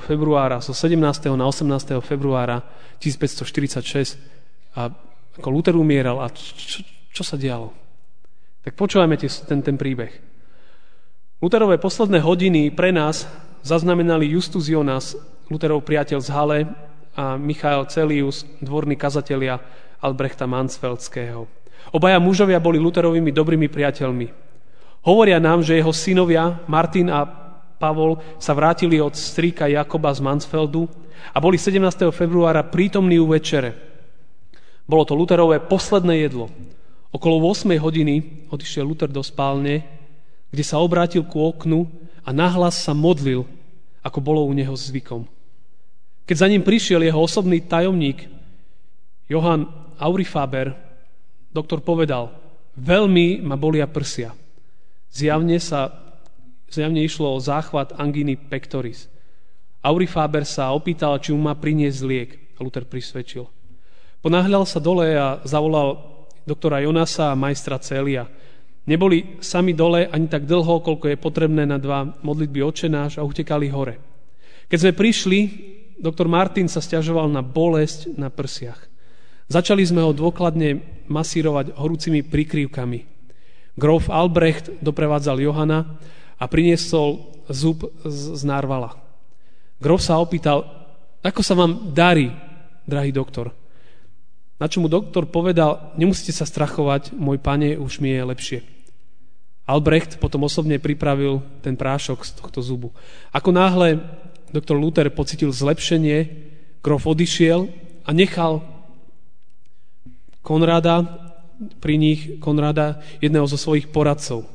februára, 0.00 0.58
zo 0.64 0.74
17. 0.74 0.96
na 1.36 1.46
18. 1.46 2.02
februára 2.02 2.64
1546 2.98 4.18
a 4.74 4.90
ako 5.38 5.48
Luther 5.54 5.76
umieral 5.78 6.18
a 6.18 6.26
čo, 6.34 6.82
čo 7.14 7.22
sa 7.22 7.38
dialo. 7.38 7.70
Tak 8.66 8.74
počúvajme 8.74 9.14
ten, 9.20 9.60
ten 9.62 9.76
príbeh. 9.78 10.10
Luterové 11.38 11.78
posledné 11.78 12.18
hodiny 12.20 12.74
pre 12.74 12.90
nás 12.90 13.24
zaznamenali 13.62 14.34
Justus 14.34 14.66
Jonas, 14.66 15.14
Luterov 15.50 15.82
priateľ 15.82 16.18
z 16.22 16.28
Hale 16.30 16.58
a 17.18 17.34
Michael 17.34 17.90
Celius, 17.90 18.46
dvorní 18.62 18.94
kazatelia 18.94 19.58
Albrechta 19.98 20.46
Mansfeldského. 20.46 21.50
Obaja 21.90 22.22
mužovia 22.22 22.62
boli 22.62 22.78
Luterovými 22.78 23.34
dobrými 23.34 23.66
priateľmi. 23.66 24.30
Hovoria 25.10 25.42
nám, 25.42 25.66
že 25.66 25.74
jeho 25.74 25.90
synovia 25.90 26.62
Martin 26.70 27.10
a 27.10 27.26
Pavol 27.82 28.22
sa 28.38 28.54
vrátili 28.54 29.02
od 29.02 29.18
strýka 29.18 29.66
Jakoba 29.66 30.14
z 30.14 30.22
Mansfeldu 30.22 30.86
a 31.34 31.42
boli 31.42 31.58
17. 31.58 31.82
februára 32.14 32.62
prítomní 32.62 33.18
u 33.18 33.26
večere. 33.26 33.74
Bolo 34.86 35.02
to 35.02 35.18
Luterové 35.18 35.58
posledné 35.58 36.30
jedlo. 36.30 36.46
Okolo 37.10 37.42
8 37.42 37.74
hodiny 37.74 38.46
odišiel 38.54 38.86
Luther 38.86 39.10
do 39.10 39.26
spálne, 39.26 39.82
kde 40.54 40.62
sa 40.62 40.78
obrátil 40.78 41.26
ku 41.26 41.42
oknu 41.42 41.90
a 42.22 42.30
nahlas 42.30 42.78
sa 42.78 42.94
modlil, 42.94 43.50
ako 44.06 44.22
bolo 44.22 44.46
u 44.46 44.54
neho 44.54 44.78
zvykom. 44.78 45.39
Keď 46.24 46.36
za 46.36 46.46
ním 46.46 46.62
prišiel 46.62 47.02
jeho 47.02 47.20
osobný 47.20 47.64
tajomník, 47.64 48.26
Johann 49.30 49.66
Aurifaber, 49.98 50.74
doktor 51.50 51.82
povedal, 51.82 52.30
veľmi 52.78 53.42
ma 53.42 53.54
bolia 53.54 53.86
prsia. 53.90 54.34
Zjavne 55.10 55.58
sa 55.58 56.10
Zjavne 56.70 57.02
išlo 57.02 57.34
o 57.34 57.42
záchvat 57.42 57.98
anginy 57.98 58.38
pectoris. 58.38 59.10
Aurifaber 59.82 60.46
sa 60.46 60.70
opýtal, 60.70 61.18
či 61.18 61.34
mu 61.34 61.50
má 61.50 61.58
priniesť 61.58 62.00
liek. 62.06 62.30
Luther 62.62 62.86
prisvedčil. 62.86 63.48
Ponáhľal 64.20 64.68
sa 64.68 64.78
dole 64.78 65.16
a 65.16 65.40
zavolal 65.42 65.98
doktora 66.44 66.78
Jonasa 66.84 67.32
a 67.32 67.38
majstra 67.38 67.80
Celia. 67.82 68.28
Neboli 68.86 69.40
sami 69.40 69.72
dole 69.72 70.06
ani 70.06 70.28
tak 70.28 70.44
dlho, 70.44 70.84
koľko 70.84 71.10
je 71.10 71.16
potrebné 71.18 71.64
na 71.66 71.80
dva 71.80 72.04
modlitby 72.04 72.60
očenáš 72.62 73.18
a 73.18 73.26
utekali 73.26 73.66
hore. 73.72 73.96
Keď 74.68 74.78
sme 74.78 74.92
prišli, 74.92 75.38
doktor 76.00 76.26
Martin 76.26 76.66
sa 76.66 76.80
stiažoval 76.80 77.28
na 77.28 77.44
bolesť 77.44 78.16
na 78.16 78.32
prsiach. 78.32 78.88
Začali 79.50 79.84
sme 79.84 80.00
ho 80.00 80.16
dôkladne 80.16 81.04
masírovať 81.10 81.76
horúcimi 81.76 82.24
prikryvkami. 82.24 83.06
Grof 83.76 84.08
Albrecht 84.08 84.72
doprevádzal 84.80 85.42
Johana 85.42 86.00
a 86.40 86.44
priniesol 86.48 87.30
zub 87.50 87.84
z 88.06 88.40
nárvala. 88.46 88.96
Grof 89.82 90.00
sa 90.00 90.22
opýtal, 90.22 90.64
ako 91.20 91.40
sa 91.44 91.58
vám 91.58 91.92
darí, 91.92 92.32
drahý 92.88 93.12
doktor? 93.12 93.52
Na 94.60 94.68
čo 94.68 94.84
mu 94.84 94.92
doktor 94.92 95.24
povedal, 95.24 95.96
nemusíte 95.96 96.36
sa 96.36 96.44
strachovať, 96.44 97.16
môj 97.16 97.40
pane, 97.40 97.80
už 97.80 98.04
mi 98.04 98.12
je 98.12 98.22
lepšie. 98.22 98.58
Albrecht 99.64 100.18
potom 100.20 100.44
osobne 100.44 100.82
pripravil 100.82 101.40
ten 101.64 101.78
prášok 101.78 102.26
z 102.26 102.30
tohto 102.36 102.60
zubu. 102.60 102.90
Ako 103.32 103.54
náhle 103.54 104.02
doktor 104.50 104.76
Luther 104.76 105.08
pocitil 105.10 105.50
zlepšenie, 105.54 106.48
Grof 106.80 107.04
odišiel 107.04 107.68
a 108.04 108.10
nechal 108.16 108.64
Konrada, 110.40 111.04
pri 111.76 112.00
nich 112.00 112.40
Konrada, 112.40 113.04
jedného 113.20 113.44
zo 113.44 113.60
svojich 113.60 113.92
poradcov. 113.92 114.48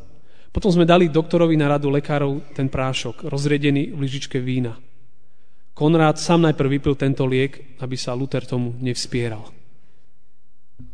Potom 0.50 0.72
sme 0.72 0.88
dali 0.88 1.12
doktorovi 1.12 1.54
na 1.60 1.70
radu 1.70 1.92
lekárov 1.92 2.56
ten 2.56 2.72
prášok, 2.72 3.28
rozriedený 3.28 3.94
v 3.94 4.00
lyžičke 4.08 4.42
vína. 4.42 4.80
Konrád 5.76 6.16
sám 6.16 6.48
najprv 6.48 6.80
vypil 6.80 6.96
tento 6.96 7.28
liek, 7.28 7.76
aby 7.84 8.00
sa 8.00 8.16
Luther 8.16 8.48
tomu 8.48 8.72
nevspieral. 8.80 9.44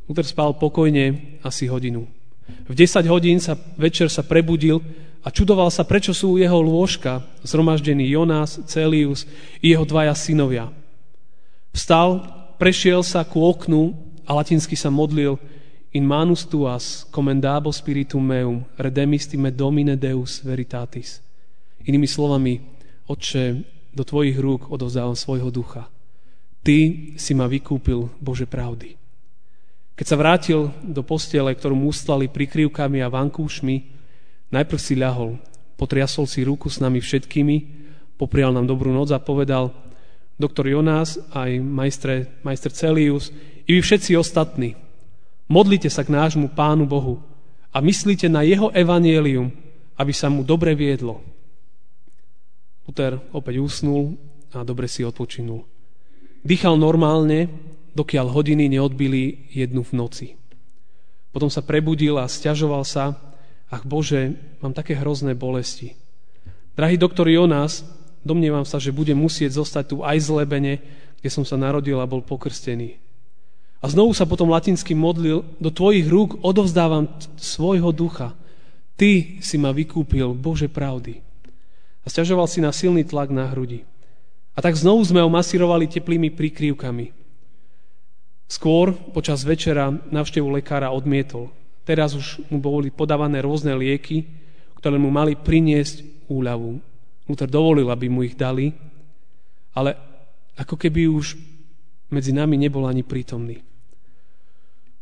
Luther 0.10 0.26
spal 0.26 0.58
pokojne 0.58 1.38
asi 1.46 1.70
hodinu. 1.70 2.10
V 2.66 2.74
10 2.74 3.06
hodín 3.08 3.38
sa 3.38 3.54
večer 3.78 4.10
sa 4.10 4.26
prebudil 4.26 4.82
a 5.22 5.30
čudoval 5.30 5.70
sa, 5.70 5.86
prečo 5.86 6.18
sú 6.18 6.36
u 6.36 6.42
jeho 6.42 6.58
lôžka 6.58 7.22
zhromaždení 7.46 8.10
Jonás, 8.10 8.58
Celius 8.66 9.30
i 9.62 9.74
jeho 9.74 9.86
dvaja 9.86 10.18
synovia. 10.18 10.74
Vstal, 11.72 12.26
prešiel 12.58 13.06
sa 13.06 13.22
ku 13.22 13.46
oknu 13.46 13.94
a 14.26 14.34
latinsky 14.34 14.74
sa 14.74 14.90
modlil 14.90 15.38
in 15.94 16.08
manus 16.08 16.48
tuas 16.50 17.06
commendabo 17.14 17.70
spiritum 17.70 18.24
meum, 18.24 18.66
redemisti 18.80 19.38
me 19.38 19.54
domine 19.54 19.94
Deus 19.94 20.42
veritatis. 20.42 21.22
Inými 21.86 22.08
slovami, 22.10 22.58
Otče, 23.06 23.46
do 23.92 24.08
Tvojich 24.08 24.40
rúk 24.40 24.72
odovzdávam 24.72 25.20
svojho 25.20 25.52
ducha. 25.52 25.92
Ty 26.64 26.78
si 27.20 27.34
ma 27.36 27.50
vykúpil, 27.50 28.08
Bože 28.22 28.48
pravdy. 28.48 28.96
Keď 29.98 30.06
sa 30.08 30.18
vrátil 30.18 30.72
do 30.82 31.04
postele, 31.04 31.52
ktorú 31.52 31.76
mu 31.76 31.92
ustali 31.92 32.32
prikryvkami 32.32 33.04
a 33.04 33.12
vankúšmi, 33.12 34.01
najprv 34.52 34.80
si 34.80 34.94
ľahol, 35.00 35.40
potriasol 35.80 36.28
si 36.28 36.46
ruku 36.46 36.68
s 36.68 36.78
nami 36.84 37.00
všetkými, 37.00 37.56
poprial 38.16 38.54
nám 38.54 38.70
dobrú 38.70 38.94
noc 38.94 39.10
a 39.16 39.20
povedal, 39.24 39.74
doktor 40.38 40.70
Jonás, 40.70 41.18
aj 41.34 41.58
majstre, 41.58 42.44
majster 42.46 42.70
Celius, 42.70 43.34
i 43.66 43.78
vy 43.78 43.82
všetci 43.82 44.14
ostatní, 44.20 44.78
Modlite 45.52 45.92
sa 45.92 46.08
k 46.08 46.16
nášmu 46.16 46.56
Pánu 46.56 46.88
Bohu 46.88 47.20
a 47.76 47.84
myslíte 47.84 48.32
na 48.32 48.40
jeho 48.40 48.72
evanielium, 48.72 49.52
aby 50.00 50.16
sa 50.16 50.32
mu 50.32 50.48
dobre 50.48 50.72
viedlo. 50.80 51.20
Luther 52.88 53.20
opäť 53.36 53.60
usnul 53.60 54.16
a 54.56 54.64
dobre 54.64 54.88
si 54.88 55.04
odpočinul. 55.04 55.68
Dýchal 56.48 56.80
normálne, 56.80 57.52
dokiaľ 57.92 58.32
hodiny 58.32 58.72
neodbili 58.72 59.52
jednu 59.52 59.84
v 59.84 59.92
noci. 59.92 60.28
Potom 61.36 61.52
sa 61.52 61.60
prebudil 61.60 62.16
a 62.16 62.32
stiažoval 62.32 62.88
sa, 62.88 63.20
ach 63.72 63.88
Bože, 63.88 64.36
mám 64.60 64.76
také 64.76 64.94
hrozné 65.00 65.32
bolesti. 65.32 65.96
Drahý 66.76 67.00
doktor 67.00 67.32
Jonás, 67.32 67.88
domnievam 68.22 68.68
sa, 68.68 68.78
že 68.78 68.92
budem 68.92 69.16
musieť 69.16 69.58
zostať 69.58 69.84
tu 69.96 69.96
aj 70.04 70.18
z 70.20 70.30
Lebene, 70.30 70.74
kde 71.24 71.30
som 71.32 71.48
sa 71.48 71.56
narodil 71.56 71.96
a 71.98 72.06
bol 72.06 72.20
pokrstený. 72.20 73.00
A 73.82 73.90
znovu 73.90 74.14
sa 74.14 74.30
potom 74.30 74.54
latinsky 74.54 74.94
modlil, 74.94 75.42
do 75.58 75.70
tvojich 75.74 76.06
rúk 76.06 76.38
odovzdávam 76.46 77.10
svojho 77.40 77.90
ducha. 77.90 78.38
Ty 78.94 79.42
si 79.42 79.58
ma 79.58 79.74
vykúpil, 79.74 80.38
Bože 80.38 80.70
pravdy. 80.70 81.18
A 82.06 82.08
stiažoval 82.10 82.46
si 82.46 82.62
na 82.62 82.70
silný 82.70 83.02
tlak 83.02 83.34
na 83.34 83.50
hrudi. 83.50 83.82
A 84.54 84.62
tak 84.62 84.78
znovu 84.78 85.02
sme 85.02 85.24
ho 85.24 85.30
masírovali 85.32 85.90
teplými 85.90 86.30
prikryvkami. 86.30 87.14
Skôr, 88.52 88.94
počas 89.16 89.42
večera, 89.48 89.90
navštevu 89.90 90.52
lekára 90.52 90.92
odmietol. 90.92 91.50
Teraz 91.92 92.16
už 92.16 92.40
mu 92.48 92.64
boli 92.64 92.88
podávané 92.88 93.44
rôzne 93.44 93.76
lieky, 93.76 94.24
ktoré 94.80 94.96
mu 94.96 95.12
mali 95.12 95.36
priniesť 95.36 96.24
úľavu. 96.32 96.80
Luther 97.28 97.52
dovolil, 97.52 97.92
aby 97.92 98.08
mu 98.08 98.24
ich 98.24 98.32
dali, 98.32 98.72
ale 99.76 100.00
ako 100.56 100.80
keby 100.80 101.12
už 101.12 101.36
medzi 102.08 102.32
nami 102.32 102.56
nebol 102.56 102.88
ani 102.88 103.04
prítomný. 103.04 103.60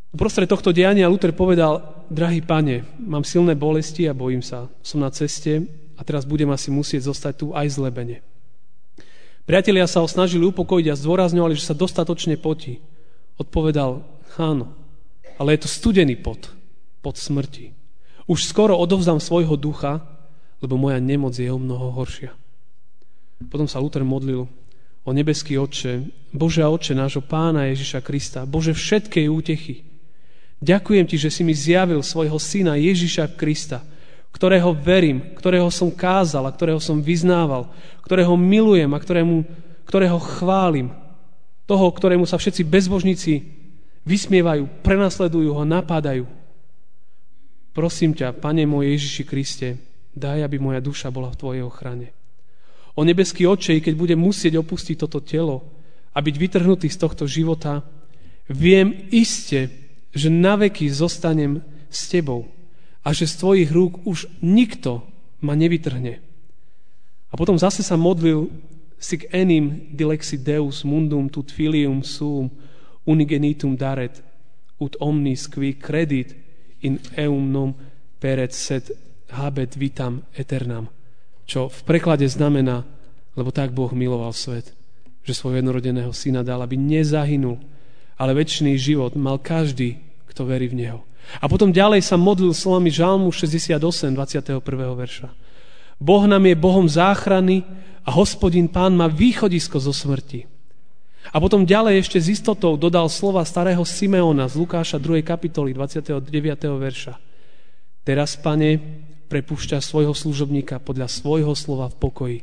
Uprostred 0.09 0.49
tohto 0.49 0.73
diania 0.73 1.05
Luther 1.05 1.29
povedal, 1.29 2.09
drahý 2.09 2.41
pane, 2.41 2.81
mám 2.97 3.21
silné 3.21 3.53
bolesti 3.53 4.09
a 4.09 4.17
bojím 4.17 4.41
sa. 4.41 4.65
Som 4.81 5.05
na 5.05 5.13
ceste 5.13 5.69
a 5.93 6.01
teraz 6.01 6.25
budem 6.25 6.49
asi 6.49 6.73
musieť 6.73 7.05
zostať 7.05 7.33
tu 7.37 7.47
aj 7.53 7.69
zlebene. 7.69 8.25
Priatelia 9.45 9.85
sa 9.85 10.01
ho 10.01 10.09
snažili 10.09 10.41
upokojiť 10.49 10.89
a 10.89 10.97
zdôrazňovali, 10.97 11.53
že 11.53 11.69
sa 11.69 11.77
dostatočne 11.77 12.41
potí. 12.41 12.81
Odpovedal, 13.37 14.01
áno, 14.41 14.73
ale 15.37 15.53
je 15.53 15.61
to 15.61 15.69
studený 15.69 16.17
pot, 16.17 16.57
pot 16.99 17.17
smrti. 17.17 17.73
Už 18.29 18.45
skoro 18.45 18.77
odovzdám 18.77 19.17
svojho 19.17 19.57
ducha, 19.57 20.05
lebo 20.59 20.77
moja 20.77 21.01
nemoc 21.01 21.33
je 21.33 21.49
o 21.49 21.57
mnoho 21.57 21.95
horšia. 21.95 22.35
Potom 23.47 23.65
sa 23.65 23.79
Luther 23.79 24.03
modlil, 24.03 24.45
o 25.07 25.09
nebeský 25.15 25.55
Otče, 25.55 26.05
Bože 26.35 26.61
a 26.61 26.69
Otče 26.69 26.93
nášho 26.93 27.23
Pána 27.23 27.71
Ježiša 27.71 28.03
Krista, 28.03 28.43
Bože 28.43 28.75
všetkej 28.75 29.25
útechy, 29.31 29.89
Ďakujem 30.59 31.05
ti, 31.07 31.15
že 31.15 31.31
si 31.31 31.41
mi 31.47 31.55
zjavil 31.55 32.03
svojho 32.03 32.35
syna 32.35 32.75
Ježiša 32.75 33.39
Krista, 33.39 33.79
ktorého 34.35 34.75
verím, 34.75 35.31
ktorého 35.39 35.71
som 35.71 35.87
kázal 35.87 36.43
a 36.45 36.51
ktorého 36.51 36.83
som 36.83 36.99
vyznával, 36.99 37.71
ktorého 38.03 38.35
milujem 38.35 38.91
a 38.91 38.99
ktorému, 38.99 39.47
ktorého 39.87 40.19
chválim. 40.19 40.91
Toho, 41.63 41.87
ktorému 41.95 42.27
sa 42.27 42.35
všetci 42.35 42.67
bezbožníci 42.67 43.33
vysmievajú, 44.03 44.83
prenasledujú 44.83 45.55
ho, 45.55 45.63
napádajú. 45.63 46.27
Prosím 47.73 48.17
ťa, 48.17 48.35
Pane 48.37 48.65
môj 48.65 48.97
Ježiši 48.97 49.23
Kriste, 49.23 49.69
daj, 50.15 50.43
aby 50.43 50.57
moja 50.57 50.81
duša 50.81 51.13
bola 51.13 51.29
v 51.31 51.39
Tvojej 51.39 51.63
ochrane. 51.63 52.11
O 52.97 53.05
nebeský 53.05 53.47
očej, 53.47 53.79
keď 53.79 53.93
budem 53.95 54.19
musieť 54.19 54.59
opustiť 54.59 54.95
toto 54.99 55.23
telo 55.23 55.63
a 56.11 56.19
byť 56.19 56.35
vytrhnutý 56.35 56.89
z 56.91 56.97
tohto 56.99 57.29
života, 57.29 57.85
viem 58.49 59.07
iste, 59.13 59.69
že 60.11 60.27
naveky 60.27 60.89
zostanem 60.89 61.61
s 61.87 62.09
Tebou 62.09 62.49
a 63.05 63.13
že 63.13 63.29
z 63.29 63.33
Tvojich 63.39 63.69
rúk 63.69 64.03
už 64.03 64.27
nikto 64.41 65.05
ma 65.39 65.55
nevytrhne. 65.55 66.19
A 67.29 67.33
potom 67.37 67.55
zase 67.55 67.85
sa 67.85 67.95
modlil 67.95 68.49
sic 68.99 69.29
enim 69.31 69.87
dilexi 69.95 70.35
Deus 70.41 70.83
mundum 70.83 71.31
tut 71.31 71.53
filium 71.53 72.03
suum 72.03 72.51
unigenitum 73.07 73.79
daret 73.79 74.19
ut 74.81 74.97
omnis 74.99 75.47
qui 75.47 75.77
credit 75.77 76.48
in 76.81 76.99
eum 77.17 77.51
nom 77.51 77.73
peret 78.19 78.53
sed 78.53 78.91
habet 79.29 79.75
vitam 79.75 80.21
eternam 80.33 80.89
čo 81.49 81.65
v 81.65 81.79
preklade 81.81 82.29
znamená, 82.29 82.85
lebo 83.33 83.49
tak 83.49 83.73
Boh 83.73 83.89
miloval 83.89 84.29
svet, 84.37 84.69
že 85.25 85.33
svojho 85.33 85.65
jednorodeného 85.65 86.13
syna 86.13 86.45
dal, 86.45 86.61
aby 86.61 86.77
nezahynul, 86.77 87.57
ale 88.21 88.37
väčší 88.37 88.77
život 88.77 89.17
mal 89.17 89.41
každý, 89.41 89.97
kto 90.29 90.45
verí 90.45 90.69
v 90.69 90.77
Neho. 90.85 91.01
A 91.41 91.49
potom 91.49 91.73
ďalej 91.73 92.05
sa 92.05 92.21
modlil 92.21 92.53
slovami 92.53 92.93
Žalmu 92.93 93.33
68, 93.33 94.13
21. 94.13 94.61
verša. 94.93 95.33
Boh 95.97 96.23
nám 96.29 96.45
je 96.45 96.55
Bohom 96.55 96.85
záchrany 96.85 97.65
a 98.05 98.13
hospodin 98.13 98.69
pán 98.69 98.93
má 98.93 99.09
východisko 99.09 99.81
zo 99.81 99.91
smrti. 99.91 100.45
A 101.29 101.37
potom 101.37 101.61
ďalej 101.61 102.01
ešte 102.01 102.17
s 102.17 102.41
istotou 102.41 102.73
dodal 102.73 103.05
slova 103.05 103.45
starého 103.45 103.85
Simeona 103.85 104.49
z 104.49 104.57
Lukáša 104.57 104.97
2. 104.97 105.21
kapitoly 105.21 105.77
29. 105.77 106.25
verša. 106.57 107.13
Teraz, 108.01 108.33
pane, 108.33 108.81
prepúšťa 109.29 109.77
svojho 109.77 110.17
služobníka 110.17 110.81
podľa 110.81 111.05
svojho 111.05 111.53
slova 111.53 111.93
v 111.93 111.95
pokoji. 112.01 112.39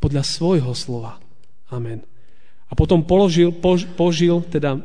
Podľa 0.00 0.24
svojho 0.24 0.72
slova. 0.72 1.20
Amen. 1.68 2.00
A 2.66 2.72
potom 2.72 3.04
položil, 3.04 3.52
pož, 3.52 3.84
požil 4.00 4.40
teda 4.48 4.80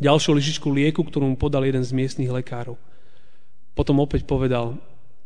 ďalšiu 0.00 0.32
lyžičku 0.32 0.72
lieku, 0.72 1.04
ktorú 1.04 1.28
mu 1.28 1.36
podal 1.36 1.68
jeden 1.68 1.84
z 1.84 1.92
miestnych 1.92 2.32
lekárov. 2.32 2.80
Potom 3.76 4.00
opäť 4.00 4.24
povedal, 4.24 4.80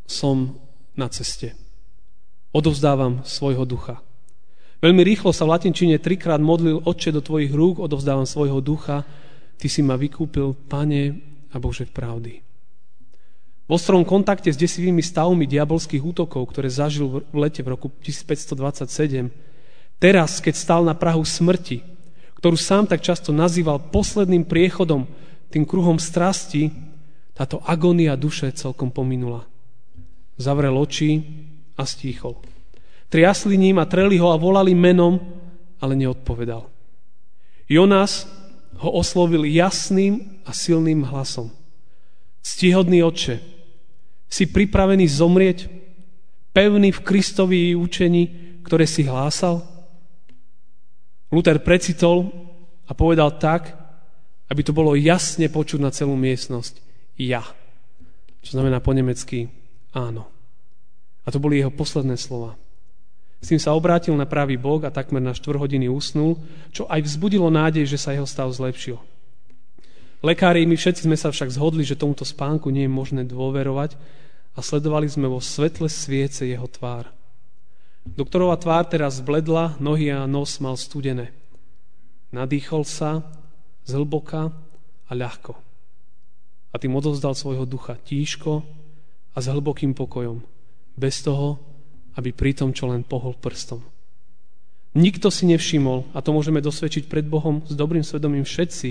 som 0.04 0.58
na 0.98 1.06
ceste. 1.06 1.54
Odovzdávam 2.50 3.22
svojho 3.22 3.62
ducha. 3.62 4.03
Veľmi 4.84 5.00
rýchlo 5.00 5.32
sa 5.32 5.48
v 5.48 5.56
latinčine 5.56 5.96
trikrát 5.96 6.44
modlil, 6.44 6.84
Otče, 6.84 7.08
do 7.08 7.24
tvojich 7.24 7.48
rúk 7.56 7.80
odovzdávam 7.80 8.28
svojho 8.28 8.60
ducha, 8.60 9.00
ty 9.56 9.64
si 9.64 9.80
ma 9.80 9.96
vykúpil, 9.96 10.52
Pane 10.68 11.02
a 11.48 11.56
Bože 11.56 11.88
pravdy. 11.88 12.44
V 13.64 13.70
ostrom 13.72 14.04
kontakte 14.04 14.52
s 14.52 14.60
desivými 14.60 15.00
stavmi 15.00 15.48
diabolských 15.48 16.04
útokov, 16.04 16.52
ktoré 16.52 16.68
zažil 16.68 17.24
v 17.32 17.36
lete 17.48 17.64
v 17.64 17.72
roku 17.72 17.88
1527, 18.04 19.32
teraz, 19.96 20.36
keď 20.44 20.52
stal 20.52 20.84
na 20.84 20.92
Prahu 20.92 21.24
smrti, 21.24 21.80
ktorú 22.36 22.60
sám 22.60 22.84
tak 22.84 23.00
často 23.00 23.32
nazýval 23.32 23.88
posledným 23.88 24.44
priechodom, 24.44 25.08
tým 25.48 25.64
kruhom 25.64 25.96
strasti, 25.96 26.68
táto 27.32 27.56
agónia 27.64 28.20
duše 28.20 28.52
celkom 28.52 28.92
pominula. 28.92 29.48
Zavrel 30.36 30.76
oči 30.76 31.24
a 31.72 31.88
stíchol. 31.88 32.36
Triasli 33.14 33.54
ním 33.54 33.78
a 33.78 33.86
treli 33.86 34.18
ho 34.18 34.34
a 34.34 34.40
volali 34.42 34.74
menom, 34.74 35.22
ale 35.78 35.94
neodpovedal. 35.94 36.66
Jonás 37.70 38.26
ho 38.74 38.90
oslovil 38.90 39.46
jasným 39.46 40.42
a 40.42 40.50
silným 40.50 41.06
hlasom. 41.06 41.54
Ctihodný 42.42 43.06
oče, 43.06 43.38
si 44.26 44.50
pripravený 44.50 45.06
zomrieť, 45.06 45.70
pevný 46.50 46.90
v 46.90 47.04
Kristovi 47.06 47.78
učení, 47.78 48.58
ktoré 48.66 48.82
si 48.82 49.06
hlásal? 49.06 49.62
Luther 51.30 51.62
precitol 51.62 52.34
a 52.90 52.98
povedal 52.98 53.38
tak, 53.38 53.78
aby 54.50 54.66
to 54.66 54.74
bolo 54.74 54.98
jasne 54.98 55.46
počuť 55.46 55.78
na 55.78 55.94
celú 55.94 56.18
miestnosť. 56.18 56.82
Ja. 57.22 57.46
Čo 58.42 58.58
znamená 58.58 58.82
po 58.82 58.90
nemecky 58.90 59.54
áno. 59.94 60.26
A 61.22 61.30
to 61.30 61.38
boli 61.38 61.62
jeho 61.62 61.70
posledné 61.70 62.18
slova. 62.18 62.58
S 63.44 63.52
tým 63.52 63.60
sa 63.60 63.76
obrátil 63.76 64.16
na 64.16 64.24
pravý 64.24 64.56
bok 64.56 64.88
a 64.88 64.94
takmer 64.94 65.20
na 65.20 65.36
4 65.36 65.60
hodiny 65.60 65.84
usnul, 65.92 66.40
čo 66.72 66.88
aj 66.88 67.04
vzbudilo 67.04 67.52
nádej, 67.52 67.84
že 67.84 68.00
sa 68.00 68.16
jeho 68.16 68.24
stav 68.24 68.48
zlepšil. 68.48 68.96
Lekári, 70.24 70.64
my 70.64 70.72
všetci 70.72 71.04
sme 71.04 71.20
sa 71.20 71.28
však 71.28 71.52
zhodli, 71.52 71.84
že 71.84 72.00
tomuto 72.00 72.24
spánku 72.24 72.72
nie 72.72 72.88
je 72.88 72.96
možné 72.96 73.28
dôverovať, 73.28 74.00
a 74.54 74.62
sledovali 74.62 75.10
sme 75.10 75.28
vo 75.28 75.42
svetle 75.42 75.90
sviece 75.90 76.48
jeho 76.48 76.64
tvár. 76.64 77.10
Doktorová 78.06 78.56
tvár 78.56 78.88
teraz 78.88 79.20
zbledla, 79.20 79.76
nohy 79.76 80.08
a 80.08 80.24
nos 80.24 80.56
mal 80.62 80.78
studené. 80.78 81.34
Nadýchol 82.30 82.88
sa 82.88 83.20
zhlboka 83.84 84.54
a 85.04 85.12
ľahko. 85.12 85.52
A 86.72 86.80
tým 86.80 86.96
odovzdal 86.96 87.36
svojho 87.36 87.66
ducha 87.68 87.98
tížko 88.00 88.64
a 89.34 89.38
s 89.42 89.46
hlbokým 89.50 89.92
pokojom, 89.92 90.40
bez 90.96 91.20
toho, 91.20 91.73
aby 92.14 92.30
pri 92.30 92.54
tom 92.54 92.70
čo 92.70 92.86
len 92.90 93.02
pohol 93.02 93.34
prstom. 93.34 93.82
Nikto 94.94 95.26
si 95.26 95.50
nevšimol, 95.50 96.14
a 96.14 96.22
to 96.22 96.30
môžeme 96.30 96.62
dosvedčiť 96.62 97.10
pred 97.10 97.26
Bohom 97.26 97.66
s 97.66 97.74
dobrým 97.74 98.06
svedomím 98.06 98.46
všetci, 98.46 98.90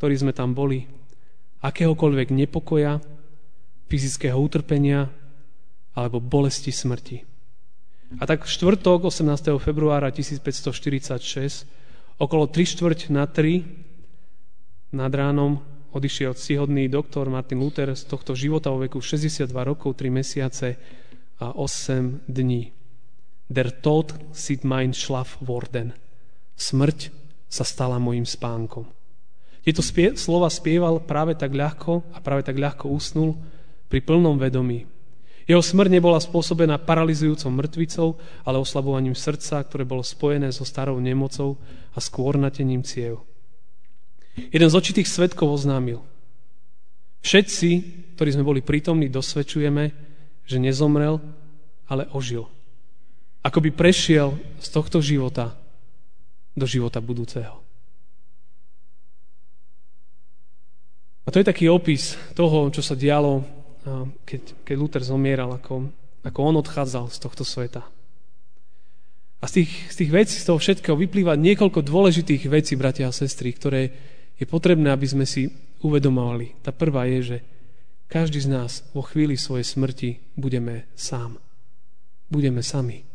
ktorí 0.00 0.14
sme 0.16 0.32
tam 0.32 0.56
boli, 0.56 0.88
akéhokoľvek 1.60 2.32
nepokoja, 2.32 3.04
fyzického 3.86 4.36
utrpenia 4.36 5.12
alebo 5.92 6.20
bolesti 6.20 6.72
smrti. 6.72 7.22
A 8.16 8.24
tak 8.24 8.46
v 8.46 8.52
štvrtok 8.52 9.10
18. 9.10 9.58
februára 9.58 10.08
1546 10.14 11.66
okolo 12.16 12.48
3 12.48 12.72
štvrť 12.72 13.00
na 13.12 13.28
3 13.28 14.96
nad 14.96 15.12
ránom 15.12 15.60
odišiel 15.92 16.36
cihodný 16.36 16.88
doktor 16.88 17.26
Martin 17.28 17.60
Luther 17.60 17.92
z 17.96 18.04
tohto 18.06 18.36
života 18.36 18.70
vo 18.70 18.84
veku 18.84 19.00
62 19.00 19.48
rokov, 19.52 19.96
3 19.96 20.12
mesiace 20.12 20.76
a 21.38 21.52
8 21.56 22.20
dní. 22.28 22.72
Der 23.50 23.70
Tod 23.70 24.14
sit 24.32 24.64
mein 24.64 24.92
Schlaf 24.92 25.38
worden. 25.40 25.94
Smrť 26.56 27.12
sa 27.46 27.62
stala 27.62 28.00
mojim 28.00 28.26
spánkom. 28.26 28.88
Tieto 29.62 29.82
spie- 29.82 30.14
slova 30.14 30.50
spieval 30.50 31.02
práve 31.02 31.34
tak 31.34 31.50
ľahko 31.50 32.14
a 32.14 32.18
práve 32.22 32.46
tak 32.46 32.58
ľahko 32.58 32.90
usnul, 32.90 33.34
pri 33.86 34.02
plnom 34.02 34.34
vedomí. 34.38 34.86
Jeho 35.46 35.62
smrť 35.62 35.90
nebola 35.94 36.18
spôsobená 36.18 36.74
paralizujúcou 36.82 37.54
mŕtvicou, 37.54 38.08
ale 38.42 38.58
oslabovaním 38.58 39.14
srdca, 39.14 39.62
ktoré 39.62 39.86
bolo 39.86 40.02
spojené 40.02 40.50
so 40.50 40.66
starou 40.66 40.98
nemocou 40.98 41.54
a 41.94 42.02
skôr 42.02 42.34
natením 42.34 42.82
ciev. 42.82 43.22
Jeden 44.34 44.66
z 44.66 44.74
očitých 44.74 45.06
svetkov 45.06 45.54
oznámil. 45.54 46.02
Všetci, 47.22 47.70
ktorí 48.18 48.30
sme 48.34 48.46
boli 48.46 48.60
prítomní, 48.62 49.06
dosvedčujeme, 49.06 50.05
že 50.46 50.62
nezomrel, 50.62 51.20
ale 51.90 52.08
ožil. 52.14 52.46
Ako 53.42 53.62
by 53.62 53.70
prešiel 53.70 54.34
z 54.62 54.68
tohto 54.70 54.98
života 55.02 55.54
do 56.56 56.66
života 56.66 56.98
budúceho. 57.02 57.62
A 61.26 61.28
to 61.34 61.42
je 61.42 61.50
taký 61.50 61.66
opis 61.66 62.14
toho, 62.38 62.70
čo 62.70 62.80
sa 62.80 62.94
dialo 62.94 63.42
keď, 64.26 64.66
keď 64.66 64.76
Luther 64.76 65.02
zomieral, 65.02 65.54
ako, 65.54 65.86
ako 66.26 66.38
on 66.42 66.58
odchádzal 66.58 67.06
z 67.10 67.18
tohto 67.22 67.46
sveta. 67.46 67.86
A 69.38 69.44
z 69.46 69.62
tých, 69.62 69.72
z 69.92 69.96
tých 70.02 70.10
vecí, 70.10 70.34
z 70.40 70.46
toho 70.48 70.58
všetkého 70.58 70.96
vyplýva 70.98 71.38
niekoľko 71.38 71.84
dôležitých 71.86 72.50
vecí, 72.50 72.74
bratia 72.74 73.06
a 73.06 73.14
sestry, 73.14 73.54
ktoré 73.54 73.94
je 74.36 74.46
potrebné, 74.48 74.90
aby 74.90 75.06
sme 75.06 75.26
si 75.28 75.46
uvedomovali. 75.84 76.66
Tá 76.66 76.74
prvá 76.74 77.06
je, 77.06 77.18
že 77.22 77.38
každý 78.06 78.38
z 78.42 78.48
nás 78.50 78.86
vo 78.94 79.02
chvíli 79.02 79.34
svojej 79.34 79.66
smrti 79.66 80.10
budeme 80.38 80.86
sám. 80.94 81.38
Budeme 82.30 82.62
sami. 82.62 83.06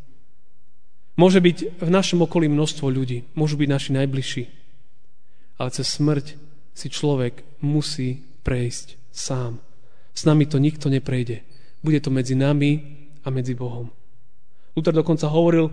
Môže 1.16 1.44
byť 1.44 1.84
v 1.84 1.90
našom 1.92 2.24
okolí 2.24 2.48
množstvo 2.48 2.88
ľudí, 2.88 3.28
môžu 3.36 3.60
byť 3.60 3.68
naši 3.68 3.90
najbližší, 3.92 4.44
ale 5.60 5.68
cez 5.68 5.86
smrť 5.92 6.40
si 6.72 6.88
človek 6.88 7.44
musí 7.60 8.24
prejsť 8.40 8.96
sám. 9.12 9.60
S 10.16 10.24
nami 10.24 10.48
to 10.48 10.56
nikto 10.56 10.88
neprejde. 10.88 11.44
Bude 11.84 12.00
to 12.00 12.08
medzi 12.08 12.32
nami 12.32 12.80
a 13.24 13.28
medzi 13.28 13.52
Bohom. 13.52 13.92
Luther 14.72 14.96
dokonca 14.96 15.28
hovoril 15.28 15.68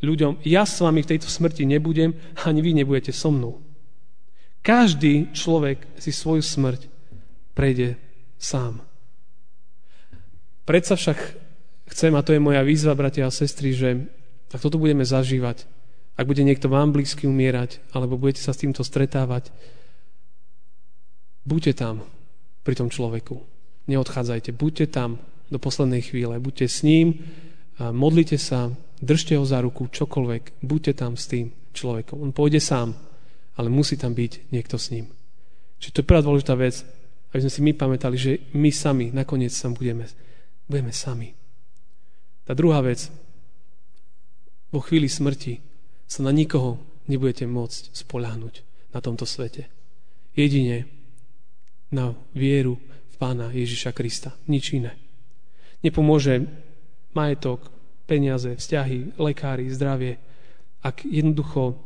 ľuďom, 0.00 0.40
ja 0.48 0.64
s 0.64 0.80
vami 0.80 1.04
v 1.04 1.10
tejto 1.16 1.28
smrti 1.28 1.68
nebudem, 1.68 2.16
ani 2.48 2.64
vy 2.64 2.72
nebudete 2.72 3.12
so 3.12 3.28
mnou. 3.28 3.60
Každý 4.64 5.36
človek 5.36 6.00
si 6.00 6.12
svoju 6.12 6.40
smrť 6.40 6.88
prejde 7.52 8.00
sám. 8.38 8.80
Predsa 10.64 10.94
však 10.94 11.18
chcem, 11.92 12.12
a 12.14 12.22
to 12.22 12.32
je 12.32 12.40
moja 12.40 12.62
výzva, 12.62 12.94
bratia 12.94 13.26
a 13.26 13.34
sestry, 13.34 13.74
že 13.74 14.08
ak 14.54 14.62
toto 14.62 14.80
budeme 14.80 15.04
zažívať, 15.04 15.66
ak 16.18 16.26
bude 16.26 16.42
niekto 16.42 16.72
vám 16.72 16.90
blízky 16.90 17.28
umierať, 17.28 17.78
alebo 17.92 18.18
budete 18.18 18.42
sa 18.42 18.56
s 18.56 18.62
týmto 18.64 18.82
stretávať, 18.82 19.52
buďte 21.46 21.72
tam 21.78 22.04
pri 22.66 22.74
tom 22.74 22.90
človeku. 22.90 23.38
Neodchádzajte, 23.88 24.52
buďte 24.52 24.86
tam 24.92 25.16
do 25.48 25.56
poslednej 25.56 26.04
chvíle. 26.04 26.36
Buďte 26.36 26.68
s 26.68 26.84
ním, 26.84 27.24
modlite 27.80 28.36
sa, 28.36 28.68
držte 29.00 29.40
ho 29.40 29.48
za 29.48 29.64
ruku, 29.64 29.88
čokoľvek, 29.88 30.60
buďte 30.60 30.92
tam 30.92 31.16
s 31.16 31.24
tým 31.30 31.54
človekom. 31.72 32.20
On 32.20 32.36
pôjde 32.36 32.60
sám, 32.60 32.92
ale 33.56 33.72
musí 33.72 33.96
tam 33.96 34.12
byť 34.12 34.52
niekto 34.52 34.76
s 34.76 34.92
ním. 34.92 35.08
Čiže 35.80 35.92
to 35.94 36.00
je 36.04 36.10
prvá 36.10 36.20
dôležitá 36.20 36.52
vec, 36.58 36.84
aby 37.32 37.40
sme 37.44 37.52
si 37.52 37.60
my 37.60 37.72
pamätali, 37.76 38.16
že 38.16 38.32
my 38.56 38.70
sami 38.72 39.12
nakoniec 39.12 39.52
tam 39.52 39.76
budeme, 39.76 40.08
budeme 40.64 40.92
sami. 40.92 41.36
Tá 42.48 42.56
druhá 42.56 42.80
vec, 42.80 43.12
vo 44.72 44.80
chvíli 44.80 45.08
smrti 45.08 45.60
sa 46.08 46.24
na 46.24 46.32
nikoho 46.32 46.80
nebudete 47.08 47.44
môcť 47.44 47.92
spoľahnúť 47.92 48.54
na 48.92 49.00
tomto 49.04 49.28
svete. 49.28 49.68
Jedine 50.32 50.88
na 51.92 52.16
vieru 52.36 52.80
v 53.12 53.14
Pána 53.16 53.52
Ježiša 53.52 53.92
Krista. 53.92 54.36
Nič 54.48 54.76
iné. 54.76 54.96
Nepomôže 55.84 56.44
majetok, 57.16 57.68
peniaze, 58.08 58.56
vzťahy, 58.56 59.20
lekári, 59.20 59.68
zdravie. 59.68 60.16
Ak 60.84 61.04
jednoducho 61.04 61.76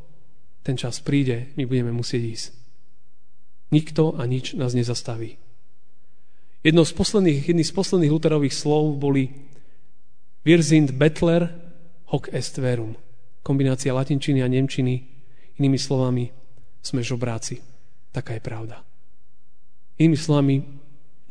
ten 0.62 0.78
čas 0.78 1.02
príde, 1.02 1.50
my 1.58 1.66
budeme 1.66 1.90
musieť 1.90 2.22
ísť. 2.22 2.61
Nikto 3.72 4.20
a 4.20 4.28
nič 4.28 4.52
nás 4.52 4.76
nezastaví. 4.76 5.40
Jedno 6.62 6.84
z 6.84 6.92
posledných, 6.92 7.48
jedný 7.48 7.64
z 7.64 7.74
posledných 7.74 8.12
Luterových 8.12 8.54
slov 8.54 9.00
boli 9.00 9.32
Wir 10.46 10.62
sind 10.62 10.94
Bettler 10.94 11.50
hoc 12.12 12.28
est 12.30 12.60
verum. 12.60 12.94
Kombinácia 13.42 13.90
latinčiny 13.90 14.44
a 14.44 14.48
nemčiny. 14.52 14.94
Inými 15.58 15.78
slovami, 15.80 16.30
sme 16.84 17.00
žobráci. 17.02 17.58
Taká 18.12 18.36
je 18.36 18.42
pravda. 18.44 18.84
Inými 19.98 20.18
slovami, 20.18 20.54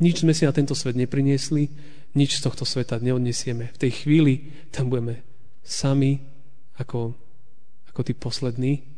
nič 0.02 0.26
sme 0.26 0.34
si 0.34 0.42
na 0.42 0.52
tento 0.52 0.74
svet 0.74 0.98
nepriniesli, 0.98 1.70
nič 2.18 2.40
z 2.40 2.44
tohto 2.44 2.66
sveta 2.66 2.98
neodnesieme. 2.98 3.72
V 3.72 3.80
tej 3.80 4.04
chvíli 4.04 4.52
tam 4.68 4.90
budeme 4.90 5.22
sami, 5.62 6.20
ako, 6.76 7.14
ako 7.88 8.00
tí 8.02 8.12
poslední, 8.12 8.91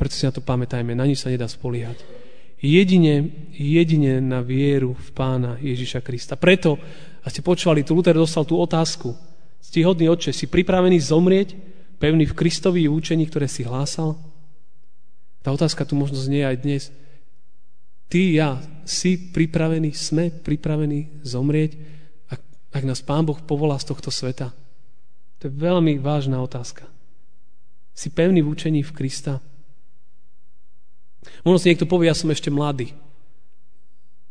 Preto 0.00 0.16
si 0.16 0.24
na 0.24 0.32
to 0.32 0.40
pamätajme, 0.40 0.96
na 0.96 1.04
nič 1.04 1.20
sa 1.20 1.28
nedá 1.28 1.44
spoliehať. 1.44 2.00
Jedine, 2.56 3.28
jedine 3.52 4.16
na 4.24 4.40
vieru 4.40 4.96
v 4.96 5.08
Pána 5.12 5.60
Ježiša 5.60 6.00
Krista. 6.00 6.40
Preto, 6.40 6.80
a 7.20 7.28
ste 7.28 7.44
počúvali, 7.44 7.84
tu 7.84 7.92
Luther 7.92 8.16
dostal 8.16 8.48
tú 8.48 8.56
otázku. 8.56 9.12
Stihodný 9.60 10.08
oče, 10.08 10.32
si 10.32 10.48
pripravený 10.48 10.96
zomrieť, 11.04 11.52
pevný 12.00 12.24
v 12.24 12.32
Kristovi 12.32 12.88
účení, 12.88 13.28
ktoré 13.28 13.44
si 13.44 13.60
hlásal? 13.60 14.16
Tá 15.44 15.52
otázka 15.52 15.84
tu 15.84 16.00
možno 16.00 16.16
znie 16.16 16.48
aj 16.48 16.56
dnes. 16.64 16.82
Ty, 18.08 18.20
ja, 18.32 18.48
si 18.88 19.20
pripravený, 19.20 19.92
sme 19.92 20.32
pripravení 20.32 21.20
zomrieť, 21.28 21.76
ak, 22.32 22.40
ak 22.72 22.82
nás 22.88 23.04
Pán 23.04 23.28
Boh 23.28 23.36
povolá 23.36 23.76
z 23.76 23.92
tohto 23.92 24.08
sveta? 24.08 24.56
To 25.40 25.42
je 25.44 25.52
veľmi 25.52 26.00
vážna 26.00 26.40
otázka. 26.40 26.88
Si 27.92 28.08
pevný 28.08 28.40
v 28.40 28.48
účení 28.48 28.80
v 28.80 28.96
Krista? 28.96 29.44
Možno 31.44 31.58
si 31.60 31.68
niekto 31.72 31.88
povie, 31.88 32.08
ja 32.08 32.16
som 32.16 32.32
ešte 32.32 32.48
mladý. 32.48 32.92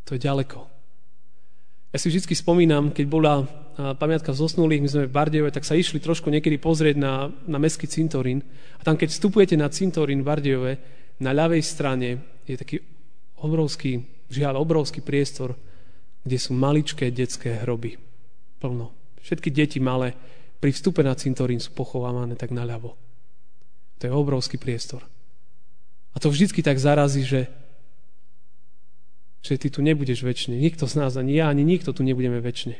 To 0.09 0.17
je 0.17 0.21
ďaleko. 0.21 0.65
Ja 1.89 1.97
si 1.97 2.09
vždy 2.09 2.33
spomínam, 2.33 2.93
keď 2.93 3.05
bola 3.09 3.33
pamiatka 3.97 4.35
zosnulých, 4.35 4.83
my 4.83 4.89
sme 4.89 5.03
v 5.07 5.15
Bardejove, 5.15 5.55
tak 5.55 5.65
sa 5.65 5.77
išli 5.77 6.03
trošku 6.03 6.27
niekedy 6.27 6.59
pozrieť 6.59 6.99
na, 6.99 7.31
na 7.47 7.57
mestský 7.57 7.87
cintorín. 7.87 8.43
A 8.77 8.81
tam, 8.83 8.99
keď 8.99 9.09
vstupujete 9.15 9.55
na 9.55 9.71
cintorín 9.71 10.21
v 10.21 10.27
Bardejove, 10.27 10.73
na 11.23 11.31
ľavej 11.31 11.63
strane 11.63 12.41
je 12.43 12.55
taký 12.59 12.77
obrovský, 13.39 14.03
žiaľ, 14.27 14.59
obrovský 14.59 14.99
priestor, 14.99 15.55
kde 16.21 16.37
sú 16.37 16.51
maličké 16.53 17.09
detské 17.09 17.63
hroby. 17.63 17.95
Plno. 18.59 18.91
Všetky 19.23 19.49
deti 19.49 19.79
malé 19.79 20.11
pri 20.59 20.75
vstupe 20.75 20.99
na 20.99 21.15
cintorín 21.15 21.63
sú 21.63 21.71
pochovávané 21.71 22.35
tak 22.35 22.51
naľavo. 22.51 22.99
To 23.99 24.03
je 24.03 24.11
obrovský 24.11 24.59
priestor. 24.59 25.07
A 26.13 26.17
to 26.17 26.33
vždycky 26.33 26.65
tak 26.65 26.81
zarazí, 26.81 27.21
že, 27.21 27.47
že 29.45 29.55
ty 29.61 29.69
tu 29.69 29.85
nebudeš 29.85 30.25
väčšine. 30.25 30.57
Nikto 30.57 30.89
z 30.89 30.93
nás, 30.97 31.15
ani 31.15 31.37
ja, 31.37 31.49
ani 31.49 31.61
nikto 31.61 31.93
tu 31.93 32.01
nebudeme 32.01 32.41
väčšine. 32.41 32.77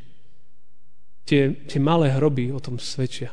Tie, 1.30 1.54
tie 1.70 1.80
malé 1.80 2.10
hroby 2.10 2.50
o 2.50 2.58
tom 2.58 2.82
svedčia. 2.82 3.30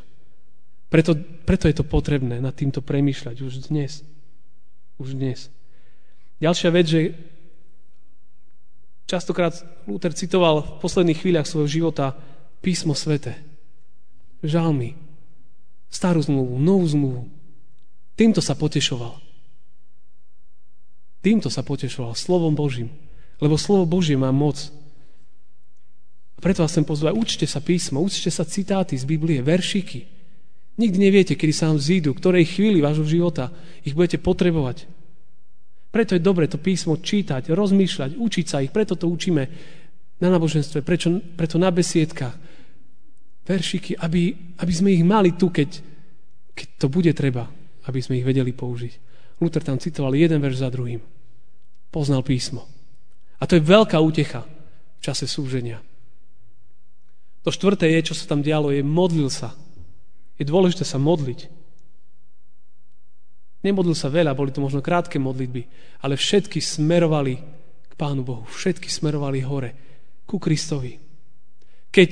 Preto, 0.93 1.17
preto 1.19 1.67
je 1.67 1.77
to 1.81 1.85
potrebné 1.89 2.39
nad 2.39 2.55
týmto 2.55 2.85
premýšľať 2.85 3.37
už 3.43 3.53
dnes. 3.73 4.05
Už 5.01 5.17
dnes. 5.17 5.51
Ďalšia 6.39 6.71
vec, 6.71 6.87
že 6.87 7.01
častokrát 9.09 9.57
Luther 9.89 10.13
citoval 10.13 10.63
v 10.63 10.73
posledných 10.85 11.19
chvíľach 11.25 11.49
svojho 11.49 11.69
života 11.69 12.15
písmo 12.61 12.93
svete. 12.93 13.35
Žalmy. 14.45 14.95
Starú 15.89 16.21
zmluvu, 16.21 16.61
novú 16.61 16.87
zmluvu. 16.87 17.23
Týmto 18.15 18.45
sa 18.45 18.53
potešoval. 18.53 19.26
Týmto 21.27 21.51
sa 21.51 21.67
potešoval, 21.67 22.15
slovom 22.15 22.55
Božím. 22.55 22.87
Lebo 23.43 23.59
slovo 23.59 23.83
Božie 23.83 24.15
má 24.15 24.31
moc. 24.31 24.71
A 26.31 26.39
preto 26.39 26.63
vás 26.63 26.71
chcem 26.71 26.87
pozvať, 26.87 27.19
učte 27.19 27.51
sa 27.51 27.59
písmo, 27.59 27.99
učte 27.99 28.31
sa 28.31 28.47
citáty 28.47 28.95
z 28.95 29.03
Biblie, 29.03 29.43
veršiky. 29.43 30.07
Nikdy 30.79 30.99
neviete, 31.03 31.35
kedy 31.35 31.51
sa 31.51 31.67
vám 31.67 31.83
vzídu, 31.83 32.15
ktorej 32.15 32.47
chvíli 32.47 32.79
vášho 32.79 33.03
života 33.03 33.51
ich 33.83 33.99
budete 33.99 34.23
potrebovať. 34.23 34.87
Preto 35.91 36.15
je 36.15 36.23
dobre 36.23 36.47
to 36.47 36.63
písmo 36.63 36.95
čítať, 36.95 37.51
rozmýšľať, 37.51 38.15
učiť 38.15 38.47
sa 38.47 38.63
ich, 38.63 38.71
preto 38.71 38.95
to 38.95 39.11
učíme 39.11 39.43
na 40.23 40.29
náboženstve, 40.31 40.87
prečo, 40.87 41.11
preto 41.35 41.59
na 41.59 41.75
besiedkách. 41.75 42.39
Veršiky, 43.43 43.99
aby, 43.99 44.55
aby 44.63 44.73
sme 44.73 44.95
ich 44.95 45.03
mali 45.03 45.35
tu, 45.35 45.51
keď, 45.51 45.75
keď 46.55 46.69
to 46.79 46.87
bude 46.87 47.11
treba, 47.19 47.51
aby 47.83 47.99
sme 47.99 48.23
ich 48.23 48.29
vedeli 48.29 48.55
použiť. 48.55 48.93
Luther 49.43 49.67
tam 49.67 49.83
citoval 49.83 50.15
jeden 50.15 50.39
verš 50.39 50.63
za 50.63 50.71
druhým 50.71 51.16
poznal 51.97 52.21
písmo. 52.21 52.69
A 53.41 53.49
to 53.49 53.57
je 53.57 53.65
veľká 53.65 53.97
útecha 53.97 54.45
v 54.45 55.01
čase 55.01 55.25
súženia. 55.25 55.81
To 57.41 57.49
štvrté 57.49 57.89
je, 57.97 58.13
čo 58.13 58.15
sa 58.15 58.29
tam 58.29 58.45
dialo, 58.45 58.69
je 58.69 58.85
modlil 58.85 59.33
sa. 59.33 59.57
Je 60.37 60.45
dôležité 60.45 60.85
sa 60.85 61.01
modliť. 61.01 61.49
Nemodlil 63.65 63.97
sa 63.97 64.13
veľa, 64.13 64.37
boli 64.37 64.53
to 64.53 64.61
možno 64.61 64.85
krátke 64.85 65.17
modlitby, 65.17 65.65
ale 66.05 66.21
všetky 66.21 66.61
smerovali 66.61 67.41
k 67.89 67.93
Pánu 67.97 68.21
Bohu. 68.21 68.45
Všetky 68.45 68.93
smerovali 68.93 69.41
hore, 69.41 69.71
ku 70.29 70.37
Kristovi. 70.37 71.01
Keď 71.89 72.11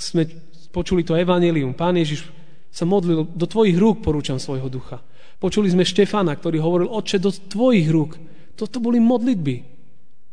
sme 0.00 0.24
počuli 0.72 1.04
to 1.04 1.12
evanelium, 1.12 1.76
Pán 1.76 2.00
Ježiš 2.00 2.24
sa 2.72 2.88
modlil, 2.88 3.28
do 3.28 3.44
tvojich 3.44 3.76
rúk 3.76 4.00
porúčam 4.00 4.40
svojho 4.40 4.72
ducha. 4.72 5.04
Počuli 5.36 5.68
sme 5.68 5.84
Štefana, 5.84 6.32
ktorý 6.32 6.64
hovoril, 6.64 6.88
oče, 6.88 7.20
do 7.20 7.28
tvojich 7.28 7.92
rúk 7.92 8.16
toto 8.58 8.82
boli 8.82 8.98
modlitby, 8.98 9.56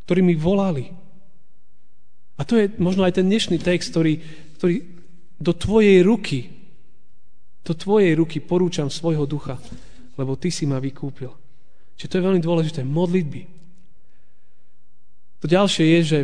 ktorými 0.10 0.34
volali. 0.34 0.90
A 2.36 2.42
to 2.42 2.58
je 2.58 2.74
možno 2.82 3.06
aj 3.06 3.22
ten 3.22 3.30
dnešný 3.30 3.62
text, 3.62 3.94
ktorý, 3.94 4.18
ktorý 4.58 4.76
do 5.38 5.54
tvojej 5.54 6.02
ruky, 6.02 6.50
do 7.62 7.78
tvojej 7.78 8.18
ruky 8.18 8.42
porúčam 8.42 8.90
svojho 8.90 9.30
ducha, 9.30 9.62
lebo 10.18 10.34
ty 10.34 10.50
si 10.50 10.66
ma 10.66 10.82
vykúpil. 10.82 11.30
Čiže 11.96 12.10
to 12.10 12.18
je 12.18 12.26
veľmi 12.26 12.42
dôležité. 12.42 12.82
Modlitby. 12.82 13.42
To 15.40 15.46
ďalšie 15.46 15.86
je, 15.86 16.00
že 16.02 16.20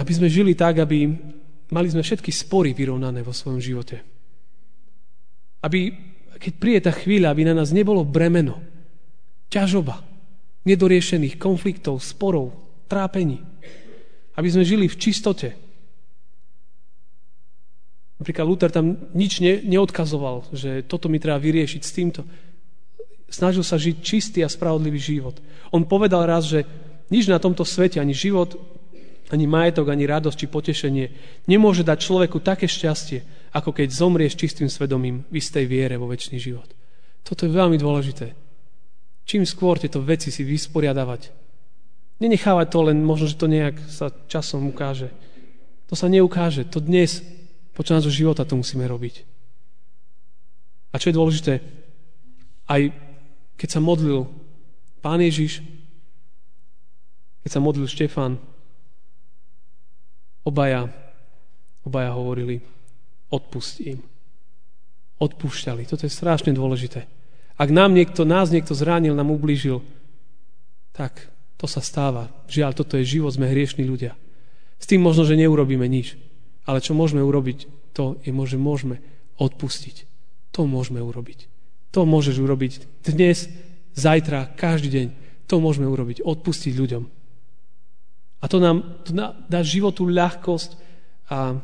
aby 0.00 0.12
sme 0.16 0.32
žili 0.32 0.56
tak, 0.56 0.80
aby 0.80 1.12
mali 1.68 1.88
sme 1.92 2.00
všetky 2.00 2.32
spory 2.32 2.72
vyrovnané 2.72 3.20
vo 3.20 3.36
svojom 3.36 3.60
živote. 3.60 4.00
Aby, 5.60 5.92
keď 6.40 6.52
príde 6.56 6.80
tá 6.88 6.92
chvíľa, 6.94 7.34
aby 7.34 7.44
na 7.44 7.54
nás 7.54 7.74
nebolo 7.74 8.06
bremeno, 8.06 8.62
ťažoba, 9.52 10.07
nedoriešených 10.66 11.38
konfliktov, 11.38 12.02
sporov, 12.02 12.54
trápení. 12.88 13.44
Aby 14.34 14.48
sme 14.50 14.64
žili 14.66 14.86
v 14.86 14.98
čistote. 14.98 15.54
Napríklad 18.18 18.46
Luther 18.46 18.70
tam 18.74 18.98
nič 19.14 19.38
ne, 19.38 19.62
neodkazoval, 19.62 20.50
že 20.50 20.82
toto 20.82 21.06
mi 21.06 21.22
treba 21.22 21.38
vyriešiť 21.38 21.82
s 21.82 21.94
týmto. 21.94 22.22
Snažil 23.30 23.62
sa 23.62 23.78
žiť 23.78 23.96
čistý 24.02 24.38
a 24.42 24.50
spravodlivý 24.50 24.98
život. 24.98 25.38
On 25.70 25.86
povedal 25.86 26.26
raz, 26.26 26.48
že 26.48 26.66
nič 27.12 27.30
na 27.30 27.38
tomto 27.38 27.62
svete, 27.62 28.02
ani 28.02 28.16
život, 28.16 28.58
ani 29.28 29.44
majetok, 29.44 29.92
ani 29.92 30.08
radosť 30.08 30.36
či 30.40 30.46
potešenie 30.48 31.06
nemôže 31.44 31.84
dať 31.84 31.98
človeku 32.00 32.40
také 32.40 32.64
šťastie, 32.64 33.52
ako 33.52 33.76
keď 33.76 33.88
zomrie 33.92 34.28
s 34.28 34.38
čistým 34.38 34.72
svedomím 34.72 35.28
v 35.28 35.38
istej 35.38 35.64
viere 35.68 36.00
vo 36.00 36.08
väčší 36.08 36.40
život. 36.40 36.68
Toto 37.22 37.44
je 37.44 37.52
veľmi 37.52 37.76
dôležité. 37.76 38.47
Čím 39.28 39.44
skôr 39.44 39.76
tieto 39.76 40.00
veci 40.00 40.32
si 40.32 40.40
vysporiadavať. 40.40 41.28
Nenechávať 42.18 42.66
to 42.72 42.78
len, 42.88 43.04
možno, 43.04 43.28
že 43.28 43.36
to 43.36 43.44
nejak 43.44 43.76
sa 43.92 44.08
časom 44.26 44.64
ukáže. 44.72 45.12
To 45.86 45.94
sa 45.94 46.08
neukáže. 46.08 46.64
To 46.72 46.80
dnes, 46.80 47.20
počas 47.76 48.00
nášho 48.00 48.24
života 48.24 48.48
to 48.48 48.56
musíme 48.56 48.88
robiť. 48.88 49.28
A 50.90 50.96
čo 50.96 51.12
je 51.12 51.18
dôležité, 51.20 51.52
aj 52.72 52.88
keď 53.60 53.68
sa 53.68 53.84
modlil 53.84 54.24
Pán 55.04 55.20
Ježiš, 55.20 55.60
keď 57.44 57.50
sa 57.52 57.60
modlil 57.60 57.84
Štefan, 57.84 58.40
Obaja, 60.48 60.88
obaja 61.84 62.16
hovorili, 62.16 62.56
odpustím. 63.28 64.00
Odpúšťali. 65.20 65.84
Toto 65.84 66.08
je 66.08 66.12
strašne 66.14 66.56
dôležité. 66.56 67.17
Ak 67.58 67.74
nám 67.74 67.90
niekto, 67.90 68.22
nás 68.22 68.54
niekto 68.54 68.72
zránil, 68.72 69.18
nám 69.18 69.34
ublížil, 69.34 69.82
tak 70.94 71.26
to 71.58 71.66
sa 71.66 71.82
stáva. 71.82 72.30
Žiaľ, 72.46 72.70
toto 72.78 72.94
je 72.94 73.18
život, 73.18 73.34
sme 73.34 73.50
hriešní 73.50 73.82
ľudia. 73.82 74.14
S 74.78 74.86
tým 74.86 75.02
možno, 75.02 75.26
že 75.26 75.34
neurobíme 75.34 75.82
nič. 75.90 76.14
Ale 76.62 76.78
čo 76.78 76.94
môžeme 76.94 77.18
urobiť, 77.18 77.66
to 77.98 78.22
je, 78.22 78.30
že 78.30 78.58
môžeme 78.62 79.02
odpustiť. 79.42 80.06
To 80.54 80.70
môžeme 80.70 81.02
urobiť. 81.02 81.50
To 81.90 82.06
môžeš 82.06 82.38
urobiť 82.38 83.02
dnes, 83.02 83.50
zajtra, 83.98 84.54
každý 84.54 84.88
deň. 84.94 85.06
To 85.50 85.58
môžeme 85.58 85.90
urobiť. 85.90 86.22
Odpustiť 86.22 86.78
ľuďom. 86.78 87.02
A 88.38 88.44
to 88.46 88.62
nám 88.62 89.02
to 89.02 89.10
dá 89.50 89.60
životu 89.66 90.06
ľahkosť 90.06 90.70
a, 91.26 91.58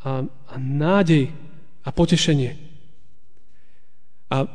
a, 0.00 0.10
a 0.24 0.54
nádej 0.56 1.28
a 1.84 1.88
potešenie. 1.92 2.56
A 4.32 4.46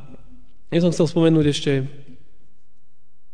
ja 0.76 0.84
som 0.84 0.92
chcel 0.92 1.08
spomenúť 1.08 1.46
ešte 1.48 1.88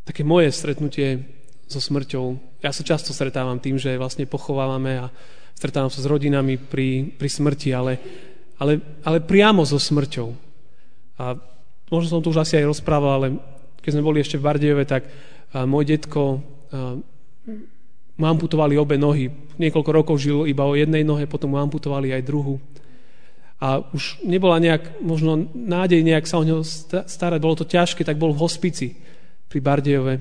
také 0.05 0.21
moje 0.21 0.53
stretnutie 0.53 1.25
so 1.65 1.81
smrťou. 1.81 2.37
Ja 2.61 2.69
sa 2.69 2.85
často 2.85 3.17
stretávam 3.17 3.57
tým, 3.57 3.81
že 3.81 3.97
vlastne 3.97 4.29
pochovávame 4.29 5.01
a 5.01 5.09
stretávam 5.57 5.89
sa 5.89 6.05
s 6.05 6.05
rodinami 6.05 6.61
pri, 6.61 7.17
pri 7.17 7.29
smrti, 7.33 7.73
ale, 7.73 7.97
ale, 8.61 8.77
ale 9.01 9.25
priamo 9.25 9.65
so 9.65 9.81
smrťou. 9.81 10.29
A 11.17 11.33
možno 11.89 12.13
som 12.13 12.21
tu 12.21 12.29
už 12.29 12.45
asi 12.45 12.61
aj 12.61 12.69
rozprával, 12.77 13.11
ale 13.17 13.27
keď 13.81 13.97
sme 13.97 14.05
boli 14.05 14.21
ešte 14.21 14.37
v 14.37 14.45
Bardejove, 14.45 14.85
tak 14.85 15.09
môj 15.65 15.97
detko 15.97 16.45
mu 18.21 18.25
amputovali 18.29 18.77
obe 18.77 19.01
nohy. 19.01 19.33
Niekoľko 19.57 19.89
rokov 19.89 20.21
žil 20.21 20.45
iba 20.45 20.61
o 20.61 20.77
jednej 20.77 21.01
nohe, 21.01 21.25
potom 21.25 21.53
mu 21.53 21.57
amputovali 21.57 22.13
aj 22.13 22.21
druhú. 22.21 22.61
A 23.61 23.85
už 23.93 24.25
nebola 24.25 24.57
nejak, 24.57 25.05
možno 25.05 25.45
nádej 25.53 26.01
nejak 26.01 26.25
sa 26.25 26.41
o 26.41 26.47
neho 26.47 26.65
starať, 26.65 27.37
bolo 27.37 27.61
to 27.61 27.69
ťažké, 27.69 28.01
tak 28.01 28.17
bol 28.17 28.33
v 28.33 28.41
hospici 28.41 28.97
pri 29.45 29.61
Bardejove. 29.61 30.17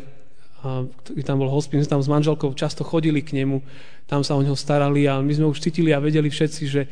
A 0.61 0.85
tam 1.24 1.40
bol 1.40 1.48
hospic, 1.48 1.81
sme 1.81 1.88
tam 1.88 2.05
s 2.05 2.12
manželkou 2.12 2.53
často 2.53 2.85
chodili 2.85 3.24
k 3.24 3.40
nemu, 3.40 3.64
tam 4.05 4.20
sa 4.20 4.37
o 4.37 4.44
neho 4.44 4.53
starali 4.53 5.09
a 5.09 5.24
my 5.24 5.33
sme 5.33 5.48
už 5.48 5.57
cítili 5.57 5.88
a 5.96 6.05
vedeli 6.05 6.29
všetci, 6.29 6.62
že, 6.68 6.83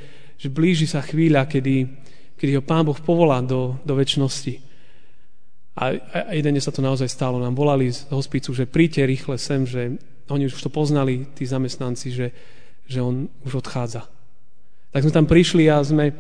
že 0.41 0.49
blíži 0.49 0.89
sa 0.89 1.05
chvíľa, 1.05 1.45
kedy, 1.45 1.85
kedy 2.41 2.53
ho 2.57 2.65
Pán 2.65 2.89
Boh 2.89 2.97
povolá 2.97 3.45
do, 3.45 3.77
do 3.85 3.93
väčšnosti. 3.93 4.65
A, 5.77 6.01
a 6.01 6.33
jeden 6.33 6.57
sa 6.65 6.73
to 6.73 6.81
naozaj 6.81 7.13
stalo. 7.13 7.37
Nám 7.37 7.53
volali 7.53 7.93
z 7.93 8.09
hospicu, 8.09 8.57
že 8.57 8.65
príďte 8.65 9.05
rýchle 9.05 9.37
sem, 9.37 9.69
že 9.69 10.01
oni 10.33 10.49
už 10.49 10.65
to 10.65 10.73
poznali, 10.73 11.29
tí 11.37 11.45
zamestnanci, 11.45 12.09
že, 12.09 12.27
že 12.89 13.05
on 13.05 13.29
už 13.45 13.61
odchádza. 13.61 14.18
Tak 14.93 15.05
sme 15.05 15.13
tam 15.13 15.27
prišli 15.29 15.69
a 15.69 15.85
sme, 15.85 16.13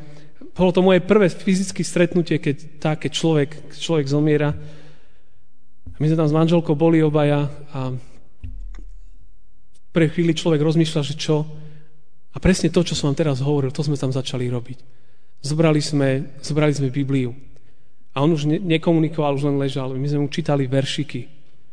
bolo 0.53 0.71
to 0.71 0.85
moje 0.85 1.01
prvé 1.05 1.29
fyzické 1.33 1.81
stretnutie, 1.81 2.37
keď 2.37 2.83
keď 3.01 3.11
človek, 3.11 3.51
človek 3.75 4.07
zomiera, 4.07 4.53
my 5.99 6.07
sme 6.07 6.21
tam 6.21 6.31
s 6.31 6.37
manželkou 6.37 6.79
boli 6.79 7.03
obaja 7.03 7.51
a 7.75 7.91
pre 9.91 10.07
chvíli 10.15 10.31
človek 10.31 10.63
rozmýšľa, 10.63 11.03
že 11.03 11.19
čo. 11.19 11.43
A 12.31 12.37
presne 12.39 12.71
to, 12.71 12.87
čo 12.87 12.95
som 12.95 13.11
vám 13.11 13.19
teraz 13.19 13.43
hovoril, 13.43 13.75
to 13.75 13.83
sme 13.83 13.99
tam 13.99 14.15
začali 14.15 14.47
robiť. 14.47 14.79
Zobrali 15.43 15.83
sme, 15.83 16.39
zobrali 16.39 16.71
sme 16.71 16.95
Bibliu. 16.95 17.35
A 18.15 18.23
on 18.23 18.31
už 18.31 18.47
ne, 18.47 18.59
nekomunikoval, 18.63 19.35
už 19.35 19.51
len 19.51 19.59
ležal. 19.59 19.91
My 19.95 20.07
sme 20.07 20.23
mu 20.27 20.29
čítali 20.31 20.71
veršiky. 20.71 21.27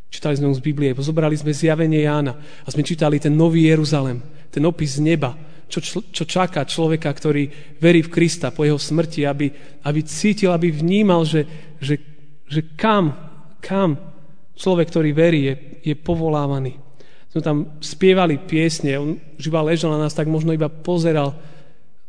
Čítali 0.10 0.38
sme 0.38 0.50
mu 0.50 0.56
z 0.58 0.62
Biblie. 0.62 0.94
Zobrali 0.98 1.38
sme 1.38 1.54
zjavenie 1.54 2.06
Jána. 2.06 2.38
A 2.66 2.68
sme 2.70 2.86
čítali 2.86 3.22
ten 3.22 3.34
nový 3.34 3.70
Jeruzalem. 3.70 4.22
Ten 4.50 4.66
opis 4.66 4.98
z 4.98 5.06
neba. 5.06 5.34
Čo, 5.80 6.00
čo 6.12 6.24
čaká 6.24 6.64
človeka, 6.68 7.12
ktorý 7.12 7.76
verí 7.80 8.04
v 8.04 8.12
Krista 8.12 8.52
po 8.52 8.64
jeho 8.64 8.80
smrti, 8.80 9.24
aby, 9.28 9.48
aby 9.84 10.00
cítil, 10.04 10.52
aby 10.52 10.72
vnímal, 10.72 11.24
že, 11.24 11.48
že, 11.80 12.00
že 12.48 12.62
kam, 12.76 13.16
kam 13.64 14.16
Človek, 14.56 14.88
ktorý 14.88 15.12
verí, 15.12 15.40
je, 15.52 15.56
je 15.92 15.96
povolávaný. 16.00 16.80
Sme 17.28 17.42
tam 17.44 17.58
spievali 17.84 18.40
piesne, 18.40 18.96
on 18.96 19.20
už 19.36 19.52
ležal 19.52 19.92
na 19.92 20.08
nás, 20.08 20.16
tak 20.16 20.32
možno 20.32 20.56
iba 20.56 20.72
pozeral. 20.72 21.36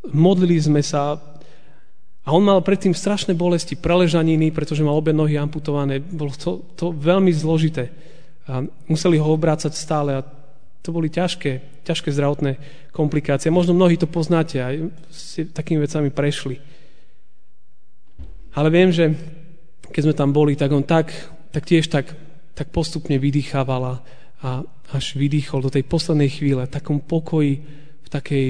Modlili 0.07 0.55
sme 0.62 0.79
sa 0.87 1.18
a 2.22 2.29
on 2.31 2.46
mal 2.46 2.62
predtým 2.62 2.94
strašné 2.94 3.35
bolesti, 3.35 3.74
preležaniny, 3.74 4.55
pretože 4.55 4.87
mal 4.87 4.94
obe 4.94 5.11
nohy 5.11 5.35
amputované. 5.35 5.98
Bolo 5.98 6.31
to, 6.38 6.62
to 6.79 6.94
veľmi 6.94 7.35
zložité. 7.35 7.90
A 8.46 8.62
museli 8.87 9.18
ho 9.18 9.26
obrácať 9.26 9.74
stále 9.74 10.14
a 10.14 10.26
to 10.87 10.94
boli 10.94 11.11
ťažké, 11.11 11.83
ťažké 11.83 12.14
zdravotné 12.14 12.53
komplikácie. 12.94 13.51
Možno 13.51 13.75
mnohí 13.75 13.99
to 13.99 14.07
poznáte 14.07 14.62
a 14.62 14.70
ste 15.11 15.51
takými 15.51 15.83
vecami 15.83 16.14
prešli. 16.14 16.62
Ale 18.55 18.70
viem, 18.70 18.94
že 18.94 19.11
keď 19.90 20.03
sme 20.07 20.14
tam 20.14 20.31
boli, 20.31 20.55
tak 20.55 20.70
on 20.70 20.87
tak, 20.87 21.11
tak 21.51 21.66
tiež 21.66 21.90
tak 21.90 22.14
tak 22.57 22.72
postupne 22.72 23.20
vydýchávala 23.20 24.01
a 24.40 24.64
až 24.96 25.20
vydýchol 25.20 25.68
do 25.68 25.70
tej 25.70 25.85
poslednej 25.85 26.33
chvíle 26.33 26.64
v 26.64 26.72
takom 26.72 27.05
pokoji, 27.05 27.61
v 28.01 28.09
takej, 28.09 28.46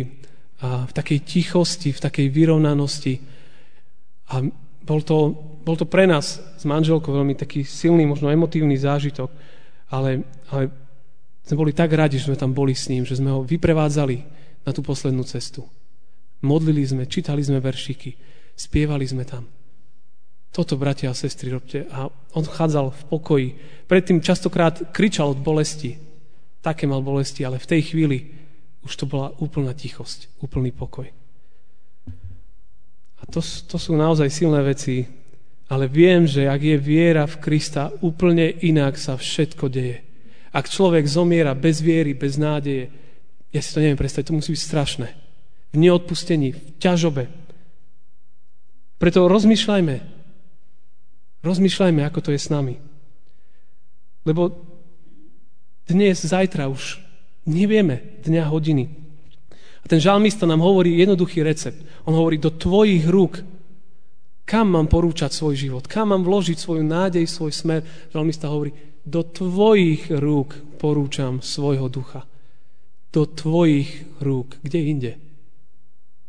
v 0.63 0.93
takej 0.95 1.19
tichosti, 1.27 1.91
v 1.91 2.01
takej 2.01 2.27
vyrovnanosti. 2.31 3.19
A 4.31 4.47
bol 4.87 5.03
to, 5.03 5.35
bol 5.67 5.75
to 5.75 5.91
pre 5.91 6.07
nás 6.07 6.39
s 6.39 6.63
manželkou 6.63 7.11
veľmi 7.11 7.35
taký 7.35 7.67
silný, 7.67 8.07
možno 8.07 8.31
emotívny 8.31 8.79
zážitok, 8.79 9.27
ale, 9.91 10.23
ale 10.55 10.71
sme 11.47 11.55
boli 11.63 11.71
tak 11.71 11.95
radi, 11.95 12.19
že 12.19 12.27
sme 12.27 12.39
tam 12.39 12.51
boli 12.51 12.75
s 12.75 12.91
ním, 12.91 13.07
že 13.07 13.23
sme 13.23 13.31
ho 13.31 13.47
vyprevádzali 13.47 14.17
na 14.67 14.71
tú 14.75 14.83
poslednú 14.83 15.23
cestu. 15.23 15.63
Modlili 16.43 16.83
sme, 16.83 17.07
čítali 17.07 17.39
sme 17.41 17.63
veršiky, 17.63 18.11
spievali 18.59 19.07
sme 19.07 19.23
tam. 19.23 19.47
Toto, 20.51 20.75
bratia 20.75 21.13
a 21.13 21.17
sestry, 21.17 21.55
robte. 21.55 21.87
A 21.93 22.11
on 22.35 22.45
chádzal 22.45 22.91
v 22.91 23.03
pokoji. 23.13 23.49
Predtým 23.87 24.25
častokrát 24.25 24.91
kričal 24.91 25.37
od 25.37 25.41
bolesti. 25.45 25.95
Také 26.65 26.89
mal 26.89 27.05
bolesti, 27.05 27.47
ale 27.47 27.63
v 27.63 27.71
tej 27.71 27.95
chvíli 27.95 28.19
už 28.83 28.93
to 28.97 29.05
bola 29.07 29.31
úplná 29.39 29.71
tichosť, 29.77 30.43
úplný 30.43 30.75
pokoj. 30.75 31.07
A 33.17 33.23
to, 33.29 33.39
to 33.43 33.77
sú 33.77 33.95
naozaj 33.95 34.31
silné 34.33 34.63
veci, 34.67 35.07
ale 35.67 35.91
viem, 35.91 36.27
že 36.27 36.47
ak 36.47 36.63
je 36.63 36.77
viera 36.79 37.27
v 37.27 37.39
Krista, 37.43 37.91
úplne 38.03 38.51
inak 38.63 38.99
sa 38.99 39.19
všetko 39.19 39.67
deje. 39.67 40.06
Ak 40.57 40.73
človek 40.73 41.05
zomiera 41.05 41.53
bez 41.53 41.85
viery, 41.85 42.17
bez 42.17 42.41
nádeje, 42.41 42.89
ja 43.53 43.61
si 43.61 43.77
to 43.77 43.85
neviem 43.85 44.01
predstaviť, 44.01 44.33
to 44.33 44.39
musí 44.41 44.57
byť 44.57 44.63
strašné. 44.65 45.09
V 45.71 45.77
neodpustení, 45.77 46.57
v 46.57 46.61
ťažobe. 46.81 47.29
Preto 48.97 49.29
rozmýšľajme, 49.29 50.17
Rozmýšľajme, 51.47 52.03
ako 52.03 52.19
to 52.27 52.31
je 52.35 52.41
s 52.43 52.51
nami. 52.51 52.75
Lebo 54.27 54.51
dnes, 55.87 56.19
zajtra 56.19 56.67
už 56.67 56.99
nevieme 57.47 58.19
dňa, 58.27 58.51
hodiny. 58.51 58.91
A 59.55 59.87
ten 59.87 60.03
žalmista 60.03 60.43
nám 60.51 60.59
hovorí 60.67 60.99
jednoduchý 60.99 61.47
recept. 61.47 61.79
On 62.03 62.19
hovorí, 62.19 62.43
do 62.43 62.51
tvojich 62.51 63.07
rúk, 63.07 63.47
kam 64.43 64.75
mám 64.75 64.91
porúčať 64.91 65.31
svoj 65.31 65.55
život, 65.55 65.87
kam 65.87 66.11
mám 66.11 66.27
vložiť 66.27 66.59
svoju 66.59 66.83
nádej, 66.83 67.31
svoj 67.31 67.55
smer. 67.55 67.87
Žalmista 68.11 68.51
hovorí, 68.51 68.75
do 69.07 69.23
tvojich 69.23 70.11
rúk 70.11 70.59
porúčam 70.83 71.39
svojho 71.39 71.87
ducha. 71.87 72.27
Do 73.15 73.25
tvojich 73.25 74.19
rúk. 74.19 74.59
Kde 74.61 74.79
inde? 74.83 75.13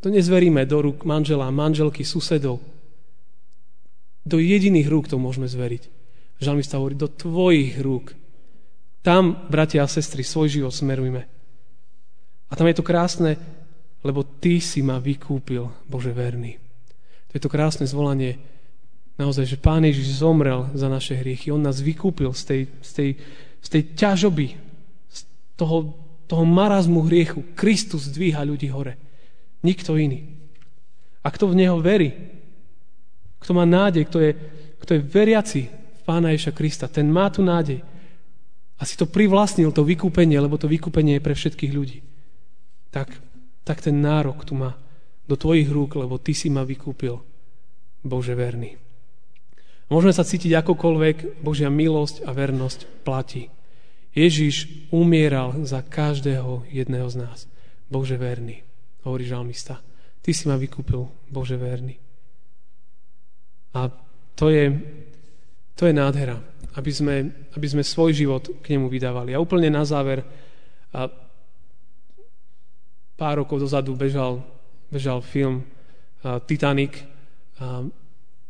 To 0.06 0.14
nezveríme 0.14 0.62
do 0.70 0.86
rúk 0.86 1.04
manžela, 1.04 1.50
manželky, 1.50 2.06
susedov, 2.06 2.62
do 4.28 4.44
jediných 4.44 4.92
rúk 4.92 5.08
to 5.08 5.16
môžeme 5.16 5.48
zveriť. 5.48 5.88
Žalmista 6.44 6.76
hovorí, 6.76 7.00
do 7.00 7.08
tvojich 7.08 7.80
rúk. 7.80 8.12
Tam, 9.00 9.48
bratia 9.48 9.88
a 9.88 9.90
sestry, 9.90 10.28
svoj 10.28 10.52
život 10.52 10.76
smerujme. 10.76 11.24
A 12.52 12.54
tam 12.60 12.68
je 12.68 12.76
to 12.76 12.84
krásne, 12.84 13.40
lebo 14.04 14.28
ty 14.28 14.60
si 14.60 14.84
ma 14.84 15.00
vykúpil, 15.00 15.88
Bože 15.88 16.12
verný. 16.12 16.60
To 17.32 17.40
je 17.40 17.42
to 17.42 17.48
krásne 17.48 17.88
zvolanie, 17.88 18.36
naozaj, 19.18 19.46
že 19.50 19.58
Pán 19.58 19.84
Ježiš 19.84 20.22
zomrel 20.22 20.70
za 20.78 20.88
naše 20.88 21.18
hriechy. 21.18 21.50
On 21.50 21.60
nás 21.60 21.82
vykúpil 21.82 22.30
z 22.32 22.44
tej, 22.46 22.62
z 22.86 22.92
tej, 22.94 23.10
z 23.60 23.68
tej 23.68 23.84
ťažoby, 23.98 24.48
z 25.10 25.20
toho, 25.58 25.98
toho 26.30 26.46
marazmu 26.46 27.04
hriechu. 27.10 27.44
Kristus 27.58 28.08
dvíha 28.14 28.46
ľudí 28.46 28.70
hore. 28.70 28.96
Nikto 29.66 29.98
iný. 29.98 30.38
A 31.26 31.34
kto 31.34 31.50
v 31.50 31.58
Neho 31.60 31.82
verí, 31.82 32.14
kto 33.42 33.52
má 33.58 33.66
nádej, 33.66 34.06
kto 34.08 34.18
je, 34.22 34.32
kto 34.80 34.92
je 34.96 35.02
veriaci 35.02 35.62
v 35.68 36.02
Pána 36.06 36.32
Ježa 36.32 36.54
Krista, 36.54 36.88
ten 36.88 37.10
má 37.10 37.28
tu 37.34 37.42
nádej. 37.42 37.82
A 38.78 38.86
si 38.86 38.94
to 38.94 39.10
privlastnil, 39.10 39.74
to 39.74 39.82
vykúpenie, 39.82 40.38
lebo 40.38 40.62
to 40.62 40.70
vykúpenie 40.70 41.18
je 41.18 41.26
pre 41.26 41.34
všetkých 41.34 41.74
ľudí. 41.74 42.00
Tak, 42.94 43.10
tak 43.66 43.82
ten 43.82 43.98
nárok 43.98 44.46
tu 44.46 44.54
má 44.54 44.78
do 45.26 45.36
tvojich 45.36 45.68
rúk, 45.68 45.98
lebo 45.98 46.22
ty 46.22 46.38
si 46.38 46.48
ma 46.48 46.62
vykúpil, 46.64 47.18
Bože 48.06 48.38
verný. 48.38 48.87
Môžeme 49.88 50.12
sa 50.12 50.28
cítiť 50.28 50.52
akokoľvek, 50.60 51.40
Božia 51.40 51.72
milosť 51.72 52.28
a 52.28 52.36
vernosť 52.36 53.08
platí. 53.08 53.48
Ježiš 54.12 54.88
umieral 54.92 55.64
za 55.64 55.80
každého 55.80 56.68
jedného 56.68 57.08
z 57.08 57.24
nás. 57.24 57.40
Bože 57.88 58.20
verný, 58.20 58.68
hovorí 59.08 59.24
žalmista. 59.24 59.80
Ty 60.20 60.32
si 60.36 60.44
ma 60.52 60.60
vykúpil, 60.60 61.08
Bože 61.32 61.56
verný. 61.56 61.96
A 63.80 63.88
to 64.36 64.52
je, 64.52 64.76
to 65.78 65.88
je 65.88 65.94
nádhera, 65.96 66.36
aby 66.76 66.92
sme, 66.92 67.16
aby 67.56 67.68
sme 67.72 67.86
svoj 67.86 68.12
život 68.12 68.44
k 68.60 68.76
nemu 68.76 68.92
vydávali. 68.92 69.32
A 69.32 69.40
úplne 69.40 69.72
na 69.72 69.88
záver, 69.88 70.20
a 70.92 71.08
pár 73.16 73.40
rokov 73.40 73.64
dozadu 73.64 73.96
bežal, 73.96 74.44
bežal 74.92 75.24
film 75.24 75.64
Titanic. 76.44 77.08
A, 77.62 77.88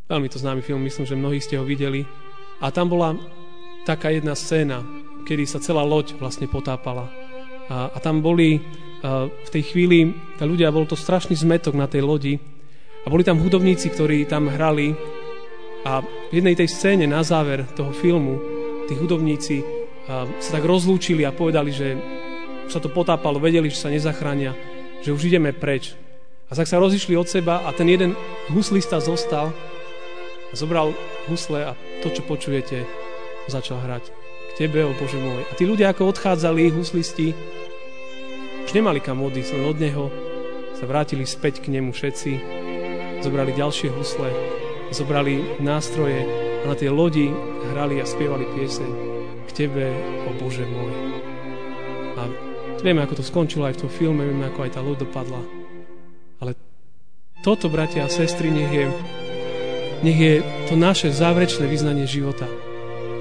veľmi 0.07 0.27
to 0.31 0.39
známy 0.39 0.63
film, 0.63 0.83
myslím, 0.83 1.05
že 1.05 1.19
mnohí 1.19 1.39
ste 1.43 1.59
ho 1.59 1.67
videli. 1.67 2.07
A 2.63 2.71
tam 2.71 2.89
bola 2.89 3.13
taká 3.83 4.09
jedna 4.09 4.33
scéna, 4.33 4.83
kedy 5.27 5.43
sa 5.43 5.59
celá 5.59 5.83
loď 5.83 6.15
vlastne 6.17 6.47
potápala. 6.47 7.11
A, 7.67 7.91
a 7.91 7.97
tam 7.99 8.23
boli 8.23 8.63
v 9.27 9.49
tej 9.53 9.63
chvíli 9.73 10.09
ľudia, 10.41 10.73
bol 10.73 10.89
to 10.89 10.97
strašný 10.97 11.37
zmetok 11.37 11.77
na 11.77 11.85
tej 11.85 12.01
lodi 12.01 12.41
a 13.05 13.07
boli 13.11 13.21
tam 13.21 13.37
hudobníci, 13.37 13.93
ktorí 13.93 14.25
tam 14.25 14.49
hrali 14.49 14.97
a 15.85 16.01
v 16.01 16.33
jednej 16.33 16.57
tej 16.57 16.67
scéne 16.67 17.05
na 17.05 17.21
záver 17.21 17.63
toho 17.77 17.93
filmu 17.93 18.41
tí 18.89 18.97
hudobníci 18.97 19.61
sa 20.39 20.51
tak 20.55 20.63
rozlúčili 20.63 21.27
a 21.27 21.35
povedali, 21.35 21.69
že 21.69 21.99
sa 22.71 22.79
to 22.79 22.89
potápalo, 22.91 23.39
vedeli, 23.39 23.67
že 23.67 23.79
sa 23.79 23.91
nezachránia, 23.91 24.55
že 25.03 25.11
už 25.11 25.27
ideme 25.29 25.51
preč. 25.51 25.93
A 26.47 26.55
tak 26.55 26.67
sa 26.67 26.79
rozišli 26.79 27.15
od 27.19 27.27
seba 27.27 27.67
a 27.67 27.75
ten 27.75 27.91
jeden 27.91 28.15
huslista 28.47 29.03
zostal 29.03 29.51
a 29.51 29.76
zobral 30.53 30.95
husle 31.27 31.71
a 31.71 31.71
to, 32.03 32.11
čo 32.11 32.23
počujete, 32.23 32.87
začal 33.47 33.79
hrať. 33.83 34.11
K 34.55 34.65
tebe, 34.67 34.83
o 34.83 34.93
Bože 34.95 35.19
môj. 35.19 35.43
A 35.47 35.53
tí 35.55 35.67
ľudia, 35.67 35.91
ako 35.91 36.11
odchádzali, 36.11 36.71
huslisti, 36.73 37.35
už 38.67 38.71
nemali 38.75 38.99
kam 38.99 39.23
odísť, 39.23 39.55
len 39.55 39.63
od 39.63 39.77
neho 39.79 40.05
sa 40.75 40.85
vrátili 40.85 41.23
späť 41.23 41.63
k 41.63 41.71
nemu 41.71 41.95
všetci, 41.95 42.31
zobrali 43.23 43.55
ďalšie 43.55 43.89
husle, 43.95 44.29
zobrali 44.91 45.57
nástroje 45.63 46.21
a 46.61 46.65
na 46.67 46.75
tej 46.75 46.91
lodi 46.91 47.31
hrali 47.73 48.03
a 48.03 48.05
spievali 48.05 48.45
pieseň 48.53 48.91
k 49.47 49.49
Tebe, 49.55 49.87
o 50.27 50.31
Bože 50.35 50.67
môj. 50.67 50.93
A 52.19 52.23
vieme, 52.83 53.01
ako 53.01 53.17
to 53.17 53.23
skončilo 53.23 53.65
aj 53.65 53.79
v 53.79 53.81
tom 53.87 53.91
filme, 53.91 54.27
vieme, 54.27 54.51
ako 54.51 54.67
aj 54.67 54.71
tá 54.75 54.81
loď 54.83 55.07
dopadla. 55.07 55.41
Ale 56.43 56.51
toto, 57.41 57.71
bratia 57.71 58.05
a 58.05 58.11
sestry, 58.11 58.51
nech 58.51 58.73
je, 58.73 58.85
nech 60.05 60.19
je 60.19 60.33
to 60.69 60.77
naše 60.77 61.09
záverečné 61.09 61.65
vyznanie 61.65 62.05
života. 62.05 62.45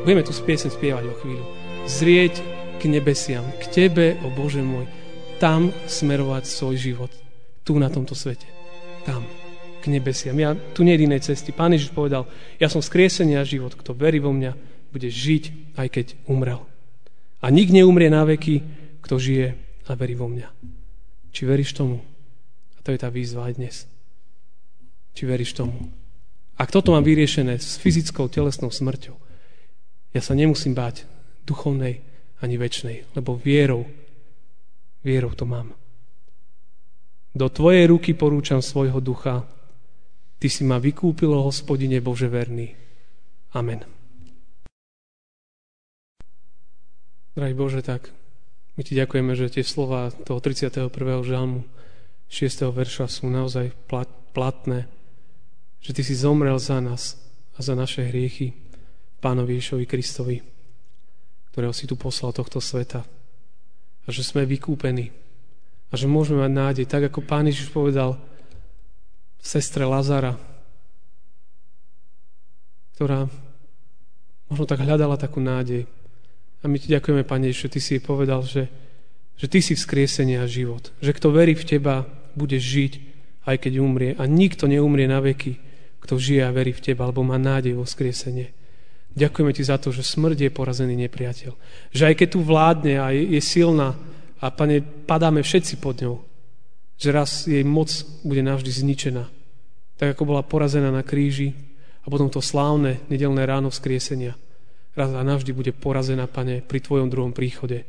Budeme 0.04 0.22
tu 0.22 0.32
piesen 0.36 0.70
spievať 0.70 1.04
o 1.08 1.14
chvíľu. 1.18 1.44
Zrieť 1.88 2.38
k 2.78 2.82
nebesiam, 2.90 3.42
k 3.58 3.64
Tebe, 3.72 4.20
o 4.22 4.28
Bože 4.30 4.60
môj 4.60 4.86
tam 5.36 5.72
smerovať 5.88 6.48
svoj 6.48 6.76
život. 6.76 7.12
Tu 7.64 7.76
na 7.76 7.92
tomto 7.92 8.16
svete. 8.16 8.48
Tam. 9.04 9.24
K 9.82 9.84
nebesiam. 9.92 10.36
Ja, 10.38 10.54
tu 10.54 10.82
nie 10.82 10.96
je 10.96 11.04
inej 11.04 11.26
cesty. 11.26 11.52
Pán 11.52 11.72
Ježiš 11.76 11.92
povedal, 11.92 12.28
ja 12.56 12.70
som 12.70 12.80
skriesenia 12.80 13.44
život. 13.44 13.76
Kto 13.76 13.92
verí 13.92 14.18
vo 14.18 14.32
mňa, 14.32 14.52
bude 14.90 15.08
žiť, 15.12 15.76
aj 15.76 15.88
keď 15.92 16.06
umrel. 16.24 16.64
A 17.44 17.52
nik 17.52 17.68
neumrie 17.68 18.08
na 18.08 18.24
veky, 18.24 18.64
kto 19.04 19.20
žije 19.20 19.54
a 19.86 19.92
verí 19.92 20.16
vo 20.16 20.26
mňa. 20.26 20.48
Či 21.36 21.42
veríš 21.44 21.76
tomu? 21.76 22.00
A 22.74 22.78
to 22.80 22.96
je 22.96 22.98
tá 22.98 23.12
výzva 23.12 23.52
aj 23.52 23.60
dnes. 23.60 23.76
Či 25.12 25.28
veríš 25.28 25.52
tomu? 25.52 25.92
Ak 26.56 26.72
toto 26.72 26.96
mám 26.96 27.04
vyriešené 27.04 27.60
s 27.60 27.76
fyzickou 27.76 28.32
telesnou 28.32 28.72
smrťou, 28.72 29.16
ja 30.16 30.20
sa 30.24 30.32
nemusím 30.32 30.72
báť 30.72 31.04
duchovnej 31.44 32.00
ani 32.40 32.56
väčšnej, 32.56 33.16
lebo 33.16 33.36
vierou 33.36 33.84
Vierou 35.06 35.30
to 35.38 35.46
mám. 35.46 35.70
Do 37.30 37.46
Tvojej 37.46 37.86
ruky 37.86 38.10
porúčam 38.18 38.58
svojho 38.58 38.98
ducha. 38.98 39.46
Ty 40.42 40.48
si 40.50 40.66
ma 40.66 40.82
vykúpil, 40.82 41.30
hospodine 41.30 42.02
Bože 42.02 42.26
verný. 42.26 42.74
Amen. 43.54 43.86
Drahý 47.38 47.54
Bože, 47.54 47.86
tak 47.86 48.10
my 48.74 48.82
Ti 48.82 48.98
ďakujeme, 48.98 49.38
že 49.38 49.46
tie 49.46 49.62
slova 49.62 50.10
toho 50.10 50.42
31. 50.42 50.90
žalmu 51.22 51.62
6. 52.26 52.66
verša 52.74 53.06
sú 53.06 53.30
naozaj 53.30 53.78
platné, 54.34 54.90
že 55.86 55.94
Ty 55.94 56.02
si 56.02 56.18
zomrel 56.18 56.58
za 56.58 56.82
nás 56.82 57.14
a 57.54 57.62
za 57.62 57.78
naše 57.78 58.02
hriechy 58.02 58.58
Pánovi 59.22 59.62
Ježovi 59.62 59.86
Kristovi, 59.86 60.42
ktorého 61.54 61.70
si 61.70 61.86
tu 61.86 61.94
poslal 61.94 62.34
tohto 62.34 62.58
sveta 62.58 63.06
a 64.02 64.08
že 64.10 64.26
sme 64.26 64.42
vykúpení 64.42 65.14
a 65.86 65.94
že 65.94 66.10
môžeme 66.10 66.42
mať 66.42 66.52
nádej, 66.58 66.86
tak 66.90 67.06
ako 67.06 67.22
Pán 67.22 67.46
Ježiš 67.46 67.70
povedal 67.70 68.18
sestre 69.38 69.86
Lazara, 69.86 70.34
ktorá 72.98 73.30
možno 74.50 74.66
tak 74.66 74.82
hľadala 74.82 75.14
takú 75.14 75.38
nádej. 75.38 75.86
A 76.62 76.66
my 76.66 76.82
ti 76.82 76.90
ďakujeme, 76.90 77.22
Pane 77.22 77.54
že 77.54 77.70
Ty 77.70 77.78
si 77.78 77.94
jej 77.94 78.02
povedal, 78.02 78.42
že, 78.42 78.66
že 79.38 79.46
Ty 79.46 79.62
si 79.62 79.78
vzkriesenie 79.78 80.42
a 80.42 80.50
život. 80.50 80.90
Že 80.98 81.14
kto 81.14 81.28
verí 81.30 81.54
v 81.54 81.62
Teba, 81.62 82.10
bude 82.34 82.58
žiť, 82.58 82.92
aj 83.46 83.56
keď 83.62 83.72
umrie. 83.78 84.12
A 84.18 84.26
nikto 84.26 84.66
neumrie 84.66 85.06
na 85.06 85.22
veky, 85.22 85.65
kto 86.02 86.20
žije 86.20 86.42
a 86.44 86.54
verí 86.54 86.72
v 86.76 86.82
Teba, 86.82 87.08
alebo 87.08 87.24
má 87.26 87.36
nádej 87.40 87.76
vo 87.76 87.84
vzkriesenie. 87.84 88.52
Ďakujeme 89.16 89.52
ti 89.56 89.64
za 89.64 89.80
to, 89.80 89.88
že 89.96 90.04
smrť 90.04 90.48
je 90.48 90.50
porazený 90.52 90.92
nepriateľ. 91.08 91.52
Že 91.88 92.02
aj 92.12 92.14
keď 92.20 92.28
tu 92.28 92.40
vládne 92.44 92.94
a 93.00 93.16
je, 93.16 93.24
je 93.32 93.40
silná 93.40 93.96
a 94.36 94.52
pane, 94.52 94.84
padáme 94.84 95.40
všetci 95.40 95.80
pod 95.80 96.04
ňou, 96.04 96.20
že 97.00 97.08
raz 97.16 97.48
jej 97.48 97.64
moc 97.64 97.88
bude 98.20 98.44
navždy 98.44 98.68
zničená. 98.68 99.24
Tak 99.96 100.12
ako 100.12 100.28
bola 100.28 100.44
porazená 100.44 100.92
na 100.92 101.00
kríži 101.00 101.56
a 102.04 102.12
potom 102.12 102.28
to 102.28 102.44
slávne 102.44 103.00
nedelné 103.08 103.48
ráno 103.48 103.72
vzkriesenia. 103.72 104.36
Raz 104.92 105.12
a 105.12 105.24
navždy 105.24 105.52
bude 105.56 105.72
porazená, 105.72 106.28
pane, 106.28 106.60
pri 106.60 106.84
tvojom 106.84 107.08
druhom 107.08 107.32
príchode. 107.32 107.88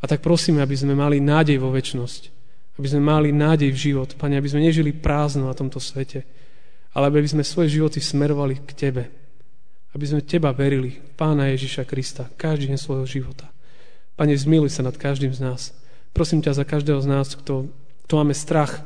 A 0.00 0.08
tak 0.08 0.24
prosíme, 0.24 0.64
aby 0.64 0.76
sme 0.76 0.96
mali 0.96 1.20
nádej 1.20 1.60
vo 1.60 1.68
väčnosť. 1.68 2.22
Aby 2.80 2.86
sme 2.88 3.04
mali 3.04 3.28
nádej 3.32 3.68
v 3.72 3.78
život. 3.92 4.16
Pane, 4.16 4.40
aby 4.40 4.48
sme 4.48 4.64
nežili 4.64 4.96
prázdno 4.96 5.48
na 5.48 5.56
tomto 5.56 5.76
svete. 5.76 6.24
Ale 6.94 7.06
aby 7.06 7.22
sme 7.26 7.46
svoje 7.46 7.78
životy 7.78 8.02
smerovali 8.02 8.58
k 8.66 8.70
Tebe 8.74 9.20
aby 9.94 10.04
sme 10.06 10.22
Teba 10.22 10.54
verili, 10.54 11.02
Pána 11.18 11.50
Ježiša 11.50 11.82
Krista, 11.82 12.30
každý 12.38 12.70
deň 12.70 12.78
svojho 12.78 13.06
života. 13.06 13.50
Pane, 14.14 14.36
zmiluj 14.38 14.70
sa 14.70 14.86
nad 14.86 14.94
každým 14.94 15.34
z 15.34 15.40
nás. 15.42 15.74
Prosím 16.14 16.44
ťa 16.44 16.62
za 16.62 16.64
každého 16.66 17.00
z 17.02 17.08
nás, 17.10 17.34
kto, 17.34 17.70
kto 18.06 18.12
máme 18.14 18.34
strach, 18.34 18.82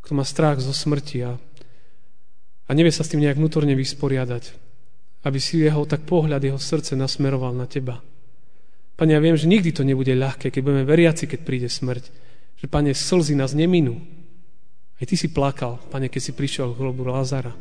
kto 0.00 0.12
má 0.16 0.24
strach 0.24 0.62
zo 0.62 0.72
smrti 0.72 1.28
a, 1.28 1.32
a 2.64 2.70
nevie 2.72 2.92
sa 2.92 3.04
s 3.04 3.12
tým 3.12 3.20
nejak 3.20 3.36
vnútorne 3.36 3.76
vysporiadať, 3.76 4.44
aby 5.28 5.38
si 5.40 5.60
jeho 5.60 5.84
tak 5.84 6.08
pohľad, 6.08 6.40
jeho 6.40 6.60
srdce 6.60 6.96
nasmeroval 6.96 7.52
na 7.52 7.68
Teba. 7.68 8.00
Pane, 8.96 9.16
ja 9.16 9.20
viem, 9.20 9.36
že 9.36 9.48
nikdy 9.48 9.76
to 9.76 9.84
nebude 9.84 10.12
ľahké, 10.12 10.52
keď 10.52 10.60
budeme 10.60 10.84
veriaci, 10.88 11.28
keď 11.28 11.40
príde 11.44 11.68
smrť. 11.68 12.04
Že, 12.60 12.66
Pane, 12.68 12.92
slzy 12.96 13.36
nás 13.36 13.52
neminú. 13.52 14.00
Aj 15.00 15.08
Ty 15.08 15.16
si 15.16 15.32
plakal, 15.32 15.80
Pane, 15.88 16.12
keď 16.12 16.20
si 16.20 16.32
prišiel 16.36 16.76
k 16.76 16.80
hrobu 16.84 17.08
Lazara. 17.08 17.56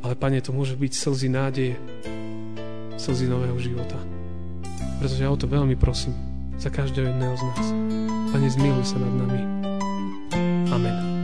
Ale, 0.00 0.16
Pane, 0.16 0.40
to 0.40 0.56
môže 0.56 0.72
byť 0.72 0.92
slzy 0.96 1.28
nádeje, 1.28 1.76
slzy 2.96 3.28
nového 3.28 3.60
života. 3.60 4.00
Pretože 4.96 5.20
ja 5.20 5.28
o 5.28 5.36
to 5.36 5.44
veľmi 5.44 5.76
prosím 5.76 6.16
za 6.56 6.72
každého 6.72 7.12
jedného 7.12 7.36
z 7.36 7.42
nás. 7.52 7.66
Pane, 8.32 8.48
zmiluj 8.48 8.84
sa 8.88 8.96
nad 8.96 9.14
nami. 9.20 9.42
Amen. 10.72 11.15